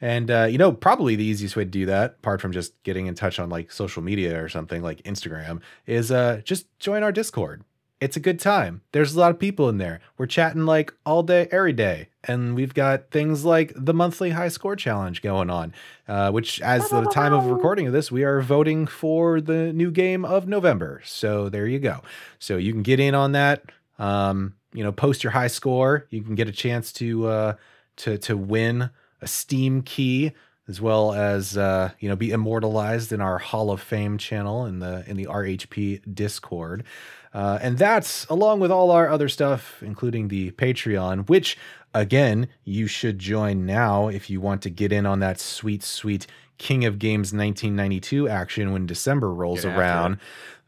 And 0.00 0.30
uh, 0.30 0.44
you 0.44 0.58
know, 0.58 0.72
probably 0.72 1.16
the 1.16 1.24
easiest 1.24 1.56
way 1.56 1.64
to 1.64 1.70
do 1.70 1.86
that, 1.86 2.16
apart 2.18 2.40
from 2.40 2.52
just 2.52 2.80
getting 2.82 3.06
in 3.06 3.14
touch 3.14 3.38
on 3.38 3.50
like 3.50 3.72
social 3.72 4.02
media 4.02 4.42
or 4.42 4.48
something 4.48 4.82
like 4.82 5.02
Instagram, 5.02 5.60
is 5.86 6.12
uh, 6.12 6.40
just 6.44 6.66
join 6.78 7.02
our 7.02 7.12
Discord. 7.12 7.64
It's 8.00 8.16
a 8.16 8.20
good 8.20 8.38
time. 8.38 8.82
There's 8.92 9.16
a 9.16 9.18
lot 9.18 9.32
of 9.32 9.40
people 9.40 9.68
in 9.68 9.78
there. 9.78 9.98
We're 10.16 10.26
chatting 10.26 10.66
like 10.66 10.94
all 11.04 11.24
day, 11.24 11.48
every 11.50 11.72
day. 11.72 12.10
And 12.22 12.54
we've 12.54 12.72
got 12.72 13.10
things 13.10 13.44
like 13.44 13.72
the 13.74 13.92
monthly 13.92 14.30
high 14.30 14.48
score 14.48 14.76
challenge 14.76 15.20
going 15.20 15.50
on, 15.50 15.74
uh, 16.06 16.30
which, 16.30 16.60
as 16.60 16.88
the 16.90 17.06
time 17.06 17.32
of 17.32 17.46
recording 17.50 17.88
of 17.88 17.92
this, 17.92 18.12
we 18.12 18.22
are 18.22 18.40
voting 18.40 18.86
for 18.86 19.40
the 19.40 19.72
new 19.72 19.90
game 19.90 20.24
of 20.24 20.46
November. 20.46 21.02
So 21.04 21.48
there 21.48 21.66
you 21.66 21.80
go. 21.80 22.02
So 22.38 22.56
you 22.56 22.72
can 22.72 22.84
get 22.84 23.00
in 23.00 23.16
on 23.16 23.32
that. 23.32 23.64
Um, 23.98 24.54
you 24.72 24.84
know, 24.84 24.92
post 24.92 25.24
your 25.24 25.32
high 25.32 25.48
score. 25.48 26.06
You 26.10 26.22
can 26.22 26.36
get 26.36 26.48
a 26.48 26.52
chance 26.52 26.92
to 26.94 27.26
uh, 27.26 27.52
to 27.96 28.16
to 28.18 28.36
win 28.36 28.90
a 29.20 29.26
Steam 29.26 29.82
key 29.82 30.32
as 30.68 30.80
well 30.80 31.14
as 31.14 31.56
uh, 31.56 31.90
you 31.98 32.08
know 32.08 32.16
be 32.16 32.30
immortalized 32.30 33.10
in 33.10 33.20
our 33.20 33.38
Hall 33.38 33.70
of 33.70 33.80
Fame 33.80 34.18
channel 34.18 34.66
in 34.66 34.78
the 34.78 35.04
in 35.08 35.16
the 35.16 35.26
RHP 35.26 36.14
Discord. 36.14 36.84
Uh, 37.34 37.58
and 37.60 37.76
that's 37.76 38.26
along 38.26 38.60
with 38.60 38.70
all 38.70 38.90
our 38.90 39.08
other 39.08 39.28
stuff, 39.28 39.82
including 39.82 40.28
the 40.28 40.50
Patreon, 40.52 41.28
which 41.28 41.58
again 41.94 42.48
you 42.64 42.86
should 42.86 43.18
join 43.18 43.66
now 43.66 44.08
if 44.08 44.30
you 44.30 44.40
want 44.40 44.62
to 44.62 44.70
get 44.70 44.92
in 44.92 45.06
on 45.06 45.20
that 45.20 45.40
sweet, 45.40 45.82
sweet 45.82 46.26
King 46.58 46.84
of 46.84 46.98
Games 46.98 47.32
1992 47.32 48.28
action 48.28 48.72
when 48.72 48.86
December 48.86 49.32
rolls 49.32 49.64
around. 49.64 50.18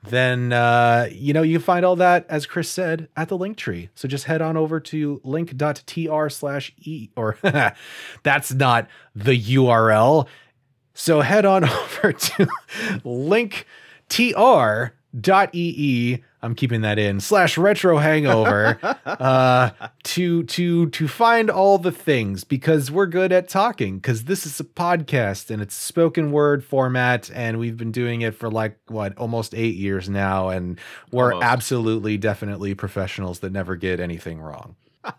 Then 0.03 0.53
uh, 0.53 1.09
you 1.13 1.33
know 1.35 1.43
you 1.43 1.61
find 1.61 1.85
all 1.85 1.97
that 1.97 2.25
as 2.29 2.47
Chris 2.47 2.71
said 2.71 3.09
at 3.17 3.29
the 3.29 3.37
link 3.37 3.57
tree. 3.57 3.91
So 3.95 4.09
just 4.09 4.25
head 4.25 4.41
on 4.41 4.57
over 4.57 4.81
to 4.81 5.21
link.tr 5.25 6.29
slash 6.31 6.73
e 6.79 7.11
or 7.17 7.37
that's 8.23 8.53
not 8.53 8.89
the 9.15 9.39
URL. 9.39 10.27
So 10.95 11.21
head 11.21 11.45
on 11.45 11.65
over 11.69 12.13
to 12.13 12.49
linktr.ee. 13.05 14.55
I'm 16.43 16.55
keeping 16.55 16.81
that 16.81 16.99
in 16.99 17.21
slash 17.21 17.59
retro 17.59 17.99
hangover 17.99 18.79
uh, 19.07 19.71
to 20.05 20.43
to 20.45 20.89
to 20.89 21.09
find 21.09 21.51
all 21.51 21.77
the 21.79 21.93
things 21.93 22.45
because 22.45 22.91
we're 22.91 23.07
good 23.07 23.31
at 23.33 23.49
talking 23.49 23.99
because 23.99 24.25
this 24.25 24.47
is 24.47 24.59
a 24.59 24.65
podcast 24.65 25.51
and 25.51 25.61
it's 25.61 25.75
spoken 25.75 26.33
word 26.33 26.65
format 26.65 27.31
and 27.35 27.59
we've 27.59 27.77
been 27.77 27.93
doing 27.93 28.23
it 28.23 28.35
for 28.35 28.51
like 28.51 28.79
what 28.89 29.17
almost 29.19 29.55
eight 29.55 29.77
years 29.77 30.09
now 30.09 30.49
and 30.49 30.79
we're 31.13 31.35
Almost. 31.35 31.45
absolutely 31.47 32.17
definitely 32.17 32.75
professionals 32.75 33.41
that 33.41 33.53
never 33.53 33.77
get 33.77 34.01
anything 34.01 34.41
wrong. 34.41 34.77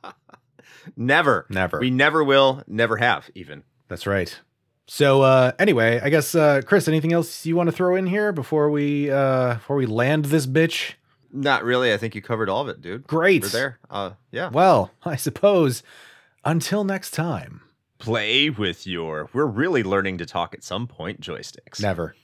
Never. 0.97 1.45
Never. 1.49 1.79
We 1.79 1.91
never 1.91 2.23
will, 2.23 2.63
never 2.67 2.97
have 2.97 3.29
even. 3.35 3.63
That's 3.87 4.07
right. 4.07 4.39
So 4.87 5.21
uh 5.21 5.51
anyway, 5.59 5.99
I 6.01 6.09
guess 6.09 6.33
uh 6.33 6.61
Chris, 6.65 6.87
anything 6.87 7.13
else 7.13 7.45
you 7.45 7.55
want 7.55 7.67
to 7.67 7.71
throw 7.71 7.95
in 7.95 8.07
here 8.07 8.31
before 8.31 8.69
we 8.71 9.09
uh 9.11 9.55
before 9.55 9.75
we 9.75 9.85
land 9.85 10.25
this 10.25 10.47
bitch? 10.47 10.93
Not 11.33 11.63
really. 11.63 11.93
I 11.93 11.97
think 11.97 12.15
you 12.15 12.21
covered 12.21 12.49
all 12.49 12.61
of 12.61 12.69
it, 12.69 12.81
dude. 12.81 13.07
Great. 13.07 13.43
We're 13.43 13.49
there. 13.49 13.79
Uh, 13.89 14.11
yeah. 14.31 14.49
Well, 14.49 14.91
I 15.05 15.15
suppose 15.15 15.83
until 16.43 16.83
next 16.83 17.11
time, 17.11 17.61
play 17.99 18.49
with 18.49 18.85
your. 18.87 19.29
We're 19.33 19.45
really 19.45 19.83
learning 19.83 20.17
to 20.19 20.25
talk 20.25 20.53
at 20.53 20.63
some 20.63 20.87
point. 20.87 21.21
Joysticks. 21.21 21.81
Never. 21.81 22.15